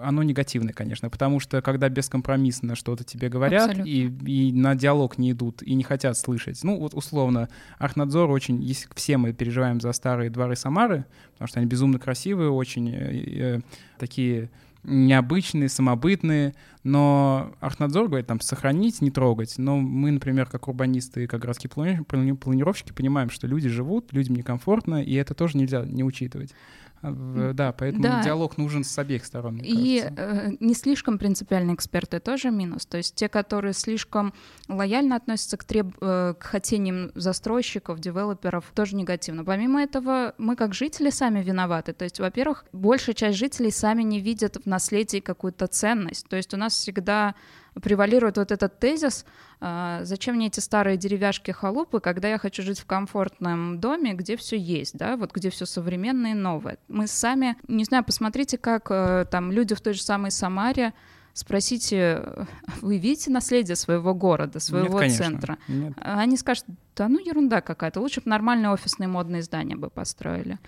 оно 0.00 0.22
негативное, 0.22 0.72
конечно, 0.72 1.08
потому 1.10 1.40
что 1.40 1.62
когда 1.62 1.88
бескомпромиссно 1.88 2.74
что-то 2.74 3.04
тебе 3.04 3.28
говорят 3.28 3.70
Абсолютно. 3.70 3.88
и, 3.88 4.48
и 4.48 4.52
на 4.52 4.74
диалог 4.74 5.18
не 5.18 5.32
идут 5.32 5.62
и 5.62 5.74
не 5.74 5.82
хотят 5.84 6.16
слышать, 6.18 6.62
ну 6.62 6.78
вот 6.78 6.94
условно, 6.94 7.48
Архнадзор 7.78 8.30
очень, 8.30 8.62
если 8.62 8.88
все 8.94 9.16
мы 9.16 9.32
переживаем 9.32 9.80
за 9.80 9.92
старые 9.92 10.30
дворы 10.30 10.56
Самары, 10.56 11.06
потому 11.32 11.48
что 11.48 11.60
они 11.60 11.68
безумно 11.68 11.98
красивые, 11.98 12.50
очень 12.50 12.90
э, 12.90 13.56
э, 13.56 13.60
такие 13.98 14.50
необычные, 14.84 15.68
самобытные, 15.68 16.54
но 16.82 17.54
Архнадзор 17.60 18.08
говорит 18.08 18.26
там 18.26 18.40
сохранить, 18.40 19.00
не 19.00 19.10
трогать. 19.10 19.54
Но 19.58 19.78
мы, 19.78 20.10
например, 20.10 20.46
как 20.46 20.68
урбанисты 20.68 21.24
и 21.24 21.26
как 21.26 21.40
городские 21.40 21.70
плани- 21.70 22.04
плани- 22.04 22.36
планировщики 22.36 22.92
понимаем, 22.92 23.30
что 23.30 23.46
люди 23.46 23.68
живут, 23.68 24.12
людям 24.12 24.36
некомфортно, 24.36 25.02
и 25.02 25.14
это 25.14 25.34
тоже 25.34 25.58
нельзя 25.58 25.84
не 25.84 26.02
учитывать. 26.02 26.52
В- 27.02 27.52
Да, 27.52 27.72
поэтому 27.72 28.02
Да. 28.04 28.22
диалог 28.22 28.56
нужен 28.58 28.84
с 28.84 28.96
обеих 28.98 29.24
сторон. 29.24 29.60
И 29.62 30.04
э, 30.16 30.52
не 30.60 30.74
слишком 30.74 31.18
принципиальные 31.18 31.74
эксперты 31.74 32.20
тоже 32.20 32.50
минус. 32.50 32.86
То 32.86 32.96
есть 32.98 33.14
те, 33.16 33.28
которые 33.28 33.72
слишком 33.74 34.32
лояльно 34.68 35.16
относятся 35.16 35.56
к, 35.56 35.64
треб... 35.64 35.88
э, 36.00 36.34
к 36.38 36.42
хотениям 36.44 37.10
застройщиков, 37.14 37.98
девелоперов, 37.98 38.70
тоже 38.74 38.94
негативно. 38.96 39.44
Помимо 39.44 39.82
этого, 39.82 40.34
мы 40.38 40.54
как 40.56 40.74
жители 40.74 41.10
сами 41.10 41.42
виноваты. 41.42 41.92
То 41.92 42.04
есть, 42.04 42.20
во-первых, 42.20 42.64
большая 42.72 43.14
часть 43.14 43.36
жителей 43.38 43.70
сами 43.72 44.02
не 44.02 44.20
видят 44.20 44.56
в 44.64 44.66
наследии 44.66 45.18
какую-то 45.20 45.66
ценность. 45.66 46.28
То 46.28 46.36
есть 46.36 46.54
у 46.54 46.56
нас 46.56 46.74
всегда 46.74 47.34
превалирует 47.80 48.36
вот 48.36 48.52
этот 48.52 48.78
тезис, 48.78 49.24
а, 49.60 50.00
зачем 50.04 50.36
мне 50.36 50.48
эти 50.48 50.60
старые 50.60 50.96
деревяшки 50.96 51.50
халупы, 51.50 52.00
когда 52.00 52.28
я 52.28 52.38
хочу 52.38 52.62
жить 52.62 52.80
в 52.80 52.86
комфортном 52.86 53.80
доме, 53.80 54.12
где 54.12 54.36
все 54.36 54.58
есть, 54.58 54.96
да, 54.96 55.16
вот 55.16 55.32
где 55.32 55.50
все 55.50 55.64
современное 55.64 56.32
и 56.32 56.34
новое. 56.34 56.78
Мы 56.88 57.06
сами, 57.06 57.56
не 57.68 57.84
знаю, 57.84 58.04
посмотрите, 58.04 58.58
как 58.58 58.88
э, 58.90 59.24
там 59.30 59.52
люди 59.52 59.74
в 59.74 59.80
той 59.80 59.94
же 59.94 60.02
самой 60.02 60.30
Самаре, 60.30 60.92
спросите, 61.32 62.46
вы 62.82 62.98
видите 62.98 63.30
наследие 63.30 63.76
своего 63.76 64.14
города, 64.14 64.60
своего 64.60 64.88
Нет, 64.88 64.98
конечно. 64.98 65.24
центра? 65.24 65.58
Нет. 65.68 65.92
Они 65.96 66.36
скажут, 66.36 66.66
да 66.94 67.08
ну 67.08 67.18
ерунда 67.18 67.60
какая-то, 67.60 68.00
лучше 68.00 68.20
бы 68.20 68.28
нормальные 68.28 68.70
офисные 68.70 69.08
модные 69.08 69.42
здания 69.42 69.76
бы 69.76 69.88
построили. 69.88 70.58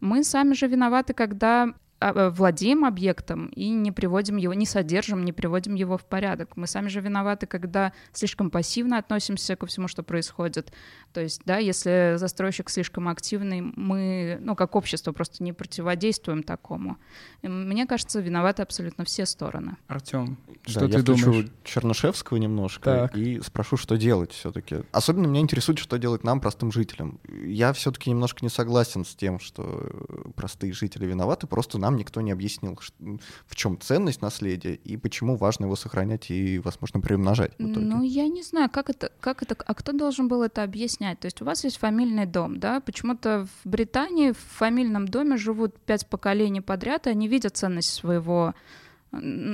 Мы 0.00 0.24
сами 0.24 0.54
же 0.54 0.66
виноваты, 0.66 1.12
когда 1.14 1.74
владеем 2.12 2.84
объектом 2.84 3.46
и 3.48 3.70
не 3.70 3.92
приводим 3.92 4.36
его, 4.36 4.54
не 4.54 4.66
содержим, 4.66 5.24
не 5.24 5.32
приводим 5.32 5.74
его 5.74 5.96
в 5.96 6.04
порядок. 6.04 6.56
Мы 6.56 6.66
сами 6.66 6.88
же 6.88 7.00
виноваты, 7.00 7.46
когда 7.46 7.92
слишком 8.12 8.50
пассивно 8.50 8.98
относимся 8.98 9.56
ко 9.56 9.66
всему, 9.66 9.88
что 9.88 10.02
происходит. 10.02 10.72
То 11.12 11.20
есть, 11.20 11.42
да, 11.44 11.58
если 11.58 12.14
застройщик 12.16 12.70
слишком 12.70 13.08
активный, 13.08 13.60
мы, 13.60 14.38
ну, 14.40 14.56
как 14.56 14.74
общество 14.76 15.12
просто 15.12 15.42
не 15.44 15.52
противодействуем 15.52 16.42
такому. 16.42 16.96
И 17.42 17.48
мне 17.48 17.86
кажется, 17.86 18.20
виноваты 18.20 18.62
абсолютно 18.62 19.04
все 19.04 19.26
стороны. 19.26 19.76
Артем, 19.86 20.38
Да, 20.66 20.70
что 20.70 20.84
я 20.86 20.88
ты 20.92 21.02
включу 21.02 21.24
думаешь? 21.24 21.50
Чернышевского 21.64 22.36
немножко 22.38 23.08
Так. 23.12 23.16
и 23.16 23.40
спрошу, 23.40 23.76
что 23.76 23.96
делать 23.96 24.32
все-таки. 24.32 24.82
Особенно 24.92 25.26
меня 25.26 25.40
интересует, 25.40 25.78
что 25.78 25.96
делать 25.98 26.24
нам, 26.24 26.40
простым 26.40 26.72
жителям. 26.72 27.20
Я 27.44 27.72
все-таки 27.72 28.10
немножко 28.10 28.44
не 28.44 28.48
согласен 28.48 29.04
с 29.04 29.14
тем, 29.14 29.38
что 29.38 29.62
э, 29.64 30.30
простые 30.34 30.72
жители 30.72 31.06
виноваты, 31.06 31.46
просто 31.46 31.78
нам 31.78 31.93
никто 31.96 32.20
не 32.20 32.32
объяснил, 32.32 32.78
в 33.46 33.56
чем 33.56 33.80
ценность 33.80 34.22
наследия 34.22 34.74
и 34.74 34.96
почему 34.96 35.36
важно 35.36 35.64
его 35.64 35.76
сохранять 35.76 36.30
и, 36.30 36.58
возможно, 36.58 37.00
приумножать. 37.00 37.52
Ну, 37.58 38.02
я 38.02 38.28
не 38.28 38.42
знаю, 38.42 38.70
как 38.70 38.90
это, 38.90 39.10
как 39.20 39.42
это, 39.42 39.56
а 39.66 39.74
кто 39.74 39.92
должен 39.92 40.28
был 40.28 40.42
это 40.42 40.62
объяснять? 40.62 41.20
То 41.20 41.26
есть 41.26 41.40
у 41.42 41.44
вас 41.44 41.64
есть 41.64 41.78
фамильный 41.78 42.26
дом, 42.26 42.58
да? 42.58 42.80
Почему-то 42.80 43.46
в 43.64 43.68
Британии 43.68 44.32
в 44.32 44.38
фамильном 44.38 45.08
доме 45.08 45.36
живут 45.36 45.78
пять 45.78 46.06
поколений 46.06 46.60
подряд, 46.60 47.06
и 47.06 47.10
они 47.10 47.28
видят 47.28 47.56
ценность 47.56 47.90
своего, 47.90 48.54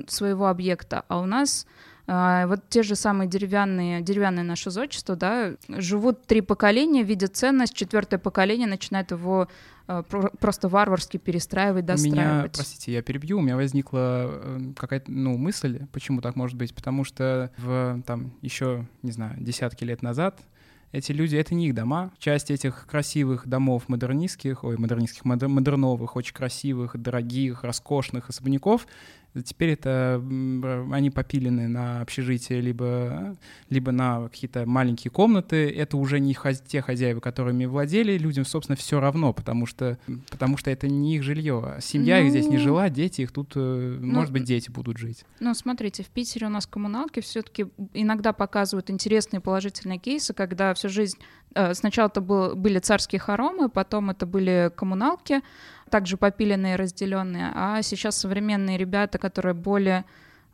своего 0.09 0.49
объекта. 0.49 1.05
А 1.09 1.21
у 1.21 1.27
нас 1.27 1.67
а, 2.13 2.47
вот 2.49 2.61
те 2.69 2.83
же 2.83 2.97
самые 2.97 3.29
деревянные, 3.29 4.01
деревянное 4.01 4.43
наше 4.43 4.71
зодчество, 4.73 5.15
да, 5.15 5.53
живут 5.69 6.27
три 6.27 6.41
поколения, 6.41 7.05
видят 7.05 7.37
ценность, 7.37 7.73
четвертое 7.75 8.19
поколение 8.19 8.67
начинает 8.67 9.13
его 9.13 9.47
а, 9.87 10.03
про- 10.03 10.31
просто 10.41 10.69
варварски 10.69 11.19
перестраивать, 11.19 11.85
У 11.85 11.87
меня, 11.87 11.95
достраивать. 11.95 12.53
простите, 12.53 12.93
я 12.93 13.03
перебью, 13.03 13.39
у 13.39 13.43
меня 13.43 13.55
возникла 13.55 14.27
э, 14.29 14.59
какая-то, 14.77 15.11
ну, 15.13 15.37
мысль, 15.39 15.87
почему 15.93 16.21
так 16.21 16.35
может 16.35 16.57
быть, 16.57 16.75
потому 16.75 17.05
что 17.05 17.53
в, 17.59 18.03
там, 18.05 18.33
еще, 18.43 18.87
не 19.03 19.13
знаю, 19.13 19.37
десятки 19.39 19.85
лет 19.85 20.03
назад 20.03 20.41
эти 20.93 21.13
люди, 21.13 21.37
это 21.37 21.55
не 21.55 21.69
их 21.69 21.75
дома. 21.77 22.11
Часть 22.19 22.51
этих 22.51 22.85
красивых 22.91 23.47
домов 23.47 23.85
модернистских, 23.89 24.65
ой, 24.65 24.77
модернистских, 24.77 25.25
модер- 25.25 25.47
модерновых, 25.49 26.17
очень 26.17 26.35
красивых, 26.35 27.01
дорогих, 27.01 27.63
роскошных 27.63 28.29
особняков, 28.29 28.89
теперь 29.45 29.71
это 29.71 30.21
м, 30.23 30.93
они 30.93 31.11
попилены 31.11 31.69
на 31.69 32.01
общежитие, 32.01 32.61
либо, 32.61 33.37
либо 33.69 33.93
на 33.93 34.29
какие-то 34.29 34.67
маленькие 34.67 35.11
комнаты. 35.11 35.71
Это 35.71 35.97
уже 35.97 36.21
не 36.21 36.37
те 36.67 36.83
хозяева, 36.83 37.21
которыми 37.21 37.65
владели. 37.67 38.19
Людям, 38.19 38.45
собственно, 38.45 38.77
все 38.77 39.01
равно, 39.01 39.33
потому 39.33 39.67
что, 39.67 39.99
потому 40.31 40.57
что 40.57 40.71
это 40.71 40.89
не 40.89 41.17
их 41.17 41.23
жилье. 41.23 41.77
Семья 41.81 42.21
их 42.21 42.31
здесь 42.31 42.47
не 42.47 42.57
Ну, 42.57 42.63
жила, 42.63 42.89
дети 42.89 43.23
их 43.23 43.33
тут, 43.33 43.53
э, 43.55 43.99
ну, 44.01 44.15
может 44.15 44.33
быть, 44.33 44.45
дети 44.45 44.71
будут 44.71 44.99
жить. 44.99 45.25
Ну, 45.39 45.55
смотрите, 45.55 46.03
в 46.03 46.09
Питере 46.09 46.47
у 46.47 46.51
нас 46.51 46.67
коммуналки 46.67 47.21
все-таки 47.21 47.67
иногда 47.95 48.33
показывают 48.33 48.91
интересные 48.91 49.41
положительные 49.41 49.99
кейсы, 49.99 50.35
когда 50.35 50.75
всю 50.75 50.89
жизнь 50.89 51.19
э, 51.55 51.75
сначала 51.75 52.09
это 52.09 52.21
был, 52.21 52.57
были 52.57 52.79
царские 52.79 53.21
хоромы, 53.21 53.69
потом 53.69 54.11
это 54.11 54.27
были 54.27 54.71
коммуналки, 54.75 55.41
также 55.91 56.17
попиленные, 56.17 56.77
разделенные, 56.77 57.51
а 57.55 57.83
сейчас 57.83 58.17
современные 58.17 58.79
ребята, 58.79 59.19
которые 59.19 59.55
более 59.55 60.05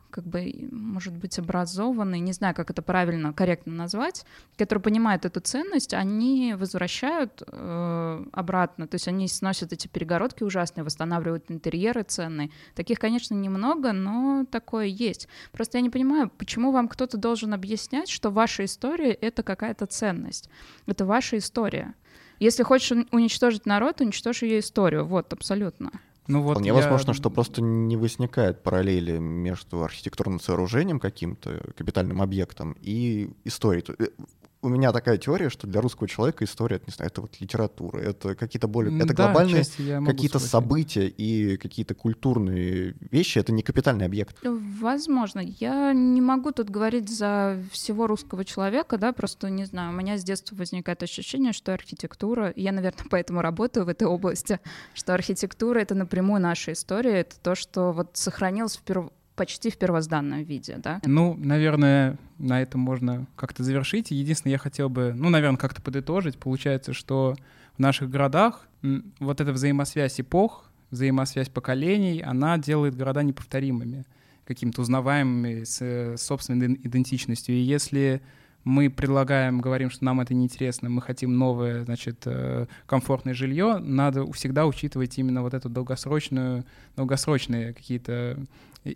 как 0.09 0.25
бы, 0.25 0.69
может 0.71 1.13
быть, 1.13 1.37
образованные, 1.37 2.21
не 2.21 2.33
знаю, 2.33 2.55
как 2.55 2.69
это 2.69 2.81
правильно, 2.81 3.33
корректно 3.33 3.73
назвать, 3.73 4.25
которые 4.57 4.81
понимают 4.81 5.25
эту 5.25 5.39
ценность, 5.41 5.93
они 5.93 6.55
возвращают 6.57 7.43
э, 7.45 8.25
обратно, 8.31 8.87
то 8.87 8.95
есть 8.95 9.07
они 9.07 9.27
сносят 9.27 9.73
эти 9.73 9.87
перегородки 9.87 10.43
ужасные, 10.43 10.83
восстанавливают 10.83 11.51
интерьеры 11.51 12.03
ценные. 12.03 12.49
Таких, 12.73 12.99
конечно, 12.99 13.33
немного, 13.35 13.91
но 13.91 14.45
такое 14.49 14.85
есть. 14.85 15.27
Просто 15.51 15.77
я 15.77 15.81
не 15.81 15.89
понимаю, 15.89 16.31
почему 16.37 16.71
вам 16.71 16.87
кто-то 16.87 17.17
должен 17.17 17.53
объяснять, 17.53 18.09
что 18.09 18.29
ваша 18.29 18.65
история— 18.65 19.11
это 19.21 19.43
какая-то 19.43 19.85
ценность. 19.85 20.49
Это 20.85 21.05
ваша 21.05 21.37
история. 21.37 21.93
Если 22.39 22.63
хочешь 22.63 22.91
ун- 22.91 23.07
уничтожить 23.11 23.65
народ, 23.65 24.01
уничтожь 24.01 24.43
ее 24.43 24.59
историю. 24.59 25.05
Вот, 25.05 25.31
абсолютно. 25.33 25.91
Ну 26.27 26.41
вот 26.41 26.51
Вполне 26.53 26.67
я- 26.69 26.73
возможно, 26.73 27.13
что 27.13 27.29
просто 27.29 27.61
не 27.61 27.95
возникает 27.95 28.61
параллели 28.61 29.17
между 29.17 29.83
архитектурным 29.83 30.39
сооружением 30.41 30.99
каким-то, 30.99 31.61
капитальным 31.77 32.21
объектом 32.21 32.75
и 32.81 33.29
историей. 33.45 33.85
У 34.67 34.69
меня 34.69 34.91
такая 34.91 35.17
теория, 35.17 35.49
что 35.49 35.65
для 35.65 35.79
русского 35.79 36.09
человека 36.09 36.43
история, 36.43 36.75
это, 36.75 36.87
не 36.87 36.93
знаю, 36.93 37.09
это 37.09 37.21
вот 37.21 37.39
литература, 37.39 37.99
это 37.99 38.35
какие-то 38.35 38.67
более... 38.67 38.93
Это 38.97 39.13
да, 39.13 39.23
глобальные 39.23 39.63
какие-то 40.05 40.39
события 40.39 41.07
и 41.07 41.55
какие-то 41.55 41.95
культурные 41.95 42.93
вещи, 42.99 43.39
это 43.39 43.53
не 43.53 43.63
капитальный 43.63 44.05
объект. 44.05 44.35
Возможно. 44.43 45.39
Я 45.39 45.93
не 45.93 46.19
могу 46.19 46.51
тут 46.51 46.69
говорить 46.69 47.07
за 47.07 47.57
всего 47.71 48.07
русского 48.07 48.43
человека, 48.43 48.97
да, 48.97 49.13
просто 49.13 49.49
не 49.49 49.63
знаю. 49.63 49.93
У 49.93 49.95
меня 49.95 50.17
с 50.17 50.23
детства 50.25 50.57
возникает 50.57 51.01
ощущение, 51.01 51.53
что 51.53 51.73
архитектура, 51.73 52.51
я, 52.57 52.73
наверное, 52.73 53.05
поэтому 53.09 53.41
работаю 53.41 53.85
в 53.85 53.89
этой 53.89 54.05
области, 54.05 54.59
что 54.93 55.13
архитектура— 55.13 55.79
это 55.79 55.95
напрямую 55.95 56.41
наша 56.41 56.73
история, 56.73 57.21
это 57.21 57.39
то, 57.41 57.55
что 57.55 57.93
вот 57.93 58.17
сохранилось 58.17 58.75
в 58.75 58.83
перв- 58.83 59.13
почти 59.37 59.69
в 59.69 59.77
первозданном 59.77 60.43
виде, 60.43 60.77
да. 60.83 60.99
Ну, 61.05 61.35
наверное, 61.37 62.17
на 62.39 62.61
этом 62.61 62.81
можно 62.81 63.27
как-то 63.35 63.63
завершить. 63.63 64.11
Единственное, 64.11 64.53
я 64.53 64.57
хотел 64.57 64.89
бы, 64.89 65.13
ну, 65.15 65.29
наверное, 65.29 65.57
как-то 65.57 65.81
подытожить. 65.81 66.37
Получается, 66.37 66.91
что 66.91 67.35
в 67.77 67.79
наших 67.79 68.09
городах 68.09 68.67
вот 69.19 69.39
эта 69.39 69.53
взаимосвязь 69.53 70.19
эпох, 70.19 70.69
взаимосвязь 70.91 71.49
поколений, 71.49 72.21
она 72.21 72.57
делает 72.57 72.95
города 72.95 73.21
неповторимыми, 73.23 74.05
какими-то 74.45 74.81
узнаваемыми, 74.81 75.63
с 75.63 75.81
э, 75.81 76.17
собственной 76.17 76.67
иден- 76.67 76.79
идентичностью. 76.83 77.55
И 77.55 77.59
если 77.59 78.21
мы 78.63 78.89
предлагаем, 78.89 79.61
говорим, 79.61 79.89
что 79.89 80.03
нам 80.03 80.19
это 80.19 80.33
неинтересно, 80.33 80.89
мы 80.89 81.01
хотим 81.01 81.37
новое, 81.37 81.85
значит, 81.85 82.23
э, 82.25 82.65
комфортное 82.85 83.33
жилье, 83.33 83.77
надо 83.77 84.29
всегда 84.31 84.65
учитывать 84.65 85.17
именно 85.17 85.41
вот 85.41 85.53
эту 85.53 85.69
долгосрочную, 85.69 86.65
долгосрочные 86.95 87.73
какие-то 87.73 88.37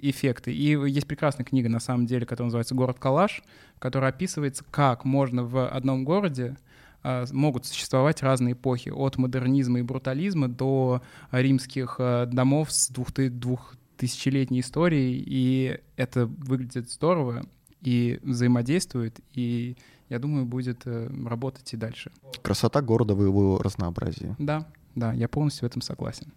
эффекты. 0.02 0.54
И 0.54 0.78
есть 0.90 1.08
прекрасная 1.08 1.46
книга, 1.46 1.70
на 1.70 1.80
самом 1.80 2.06
деле, 2.06 2.26
которая 2.26 2.48
называется 2.48 2.76
«Город 2.76 2.98
Калаш», 3.00 3.44
в 3.76 3.80
которой 3.80 4.10
описывается, 4.10 4.64
как 4.70 5.06
можно 5.06 5.44
в 5.44 5.68
одном 5.68 6.04
городе 6.04 6.58
а, 7.04 7.26
могут 7.32 7.66
существовать 7.66 8.22
разные 8.22 8.54
эпохи, 8.54 8.90
от 8.90 9.18
модернизма 9.18 9.80
и 9.80 9.82
брутализма 9.84 10.48
до 10.48 11.02
римских 11.32 11.96
а, 12.00 12.26
домов 12.26 12.72
с 12.72 12.90
двух- 12.90 13.12
двухтысячелетней 13.14 14.62
историей, 14.62 15.24
и 15.26 15.80
это 15.96 16.26
выглядит 16.26 16.92
здорово 16.92 17.46
и 17.82 18.20
взаимодействует, 18.24 19.20
и 19.34 19.76
я 20.10 20.20
думаю, 20.20 20.46
будет 20.46 20.82
э, 20.86 21.10
работать 21.26 21.74
и 21.74 21.78
дальше. 21.78 22.12
Красота 22.42 22.82
города 22.82 23.16
в 23.16 23.24
его 23.24 23.58
разнообразии. 23.60 24.36
Да, 24.38 24.68
да, 24.94 25.14
я 25.14 25.30
полностью 25.30 25.68
в 25.68 25.72
этом 25.72 25.82
согласен. 25.82 26.34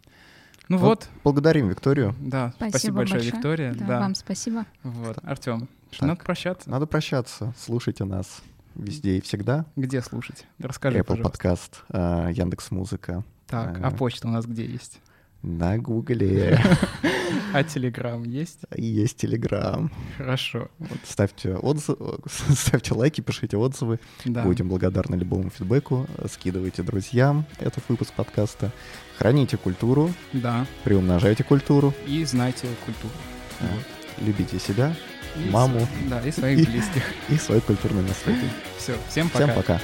Ну 0.69 0.79
Вот. 0.79 0.89
вот, 0.89 1.09
Благодарим 1.25 1.69
Викторию. 1.69 2.15
да, 2.21 2.51
спасибо, 2.57 2.71
Спасибо 2.71 2.97
большое, 2.97 3.21
большое. 3.21 3.33
Виктория. 3.37 3.75
Да, 3.75 3.87
Да, 3.87 4.01
Вам 4.01 4.15
спасибо. 4.15 4.67
вот, 4.83 5.19
Артем, 5.23 5.69
надо 6.01 6.17
прощаться. 6.23 6.71
Надо 6.71 6.87
прощаться. 6.87 7.55
Слушайте 7.59 8.05
нас 8.05 8.43
везде 8.75 9.19
и 9.19 9.21
всегда. 9.21 9.67
Где 9.77 10.01
слушать? 10.01 10.47
Расскажи, 10.59 10.99
Apple 10.99 11.05
пожалуйста. 11.05 11.31
подкаст, 11.31 11.83
Яндекс 11.91 12.71
Музыка, 12.71 13.25
Так, 13.47 13.77
Ага. 13.77 13.87
а 13.89 13.91
почта 13.91 14.27
у 14.27 14.31
нас 14.31 14.47
где 14.47 14.65
есть? 14.65 15.01
на 15.43 15.77
Гугле, 15.77 16.59
А 17.53 17.63
Телеграм 17.63 18.23
есть? 18.25 18.61
есть 18.75 19.19
Телеграм. 19.19 19.93
Хорошо. 20.17 20.69
Вот, 20.79 20.99
ставьте 21.05 21.55
отзывы, 21.55 22.19
ставьте 22.27 22.95
лайки, 22.95 23.21
пишите 23.21 23.59
отзывы. 23.59 24.01
Да. 24.25 24.43
Будем 24.43 24.69
благодарны 24.71 25.17
любому 25.17 25.51
фидбэку. 25.51 26.07
Скидывайте 26.33 26.83
друзьям 26.83 27.45
этот 27.61 27.85
выпуск 27.91 28.15
подкаста. 28.15 28.73
Храните 29.19 29.57
культуру, 29.57 30.13
Да. 30.33 30.67
приумножайте 30.85 31.45
культуру, 31.45 31.95
И 32.07 32.25
знайте 32.25 32.67
культуру. 32.85 33.13
Да. 33.61 33.67
Вот. 33.73 34.27
любите 34.27 34.59
себя 34.59 34.95
И 35.37 35.51
Маму. 35.51 35.87
Да, 36.09 36.21
и 36.21 36.31
своих 36.31 36.61
И- 36.61 36.65
близких. 36.71 37.03
и 37.29 37.37
свое 37.37 37.61
культурное 37.61 38.03
наследие. 38.03 38.51
Все, 38.79 38.95
всем 39.09 39.29
пока. 39.29 39.45
Всем 39.47 39.57
пока. 39.57 39.81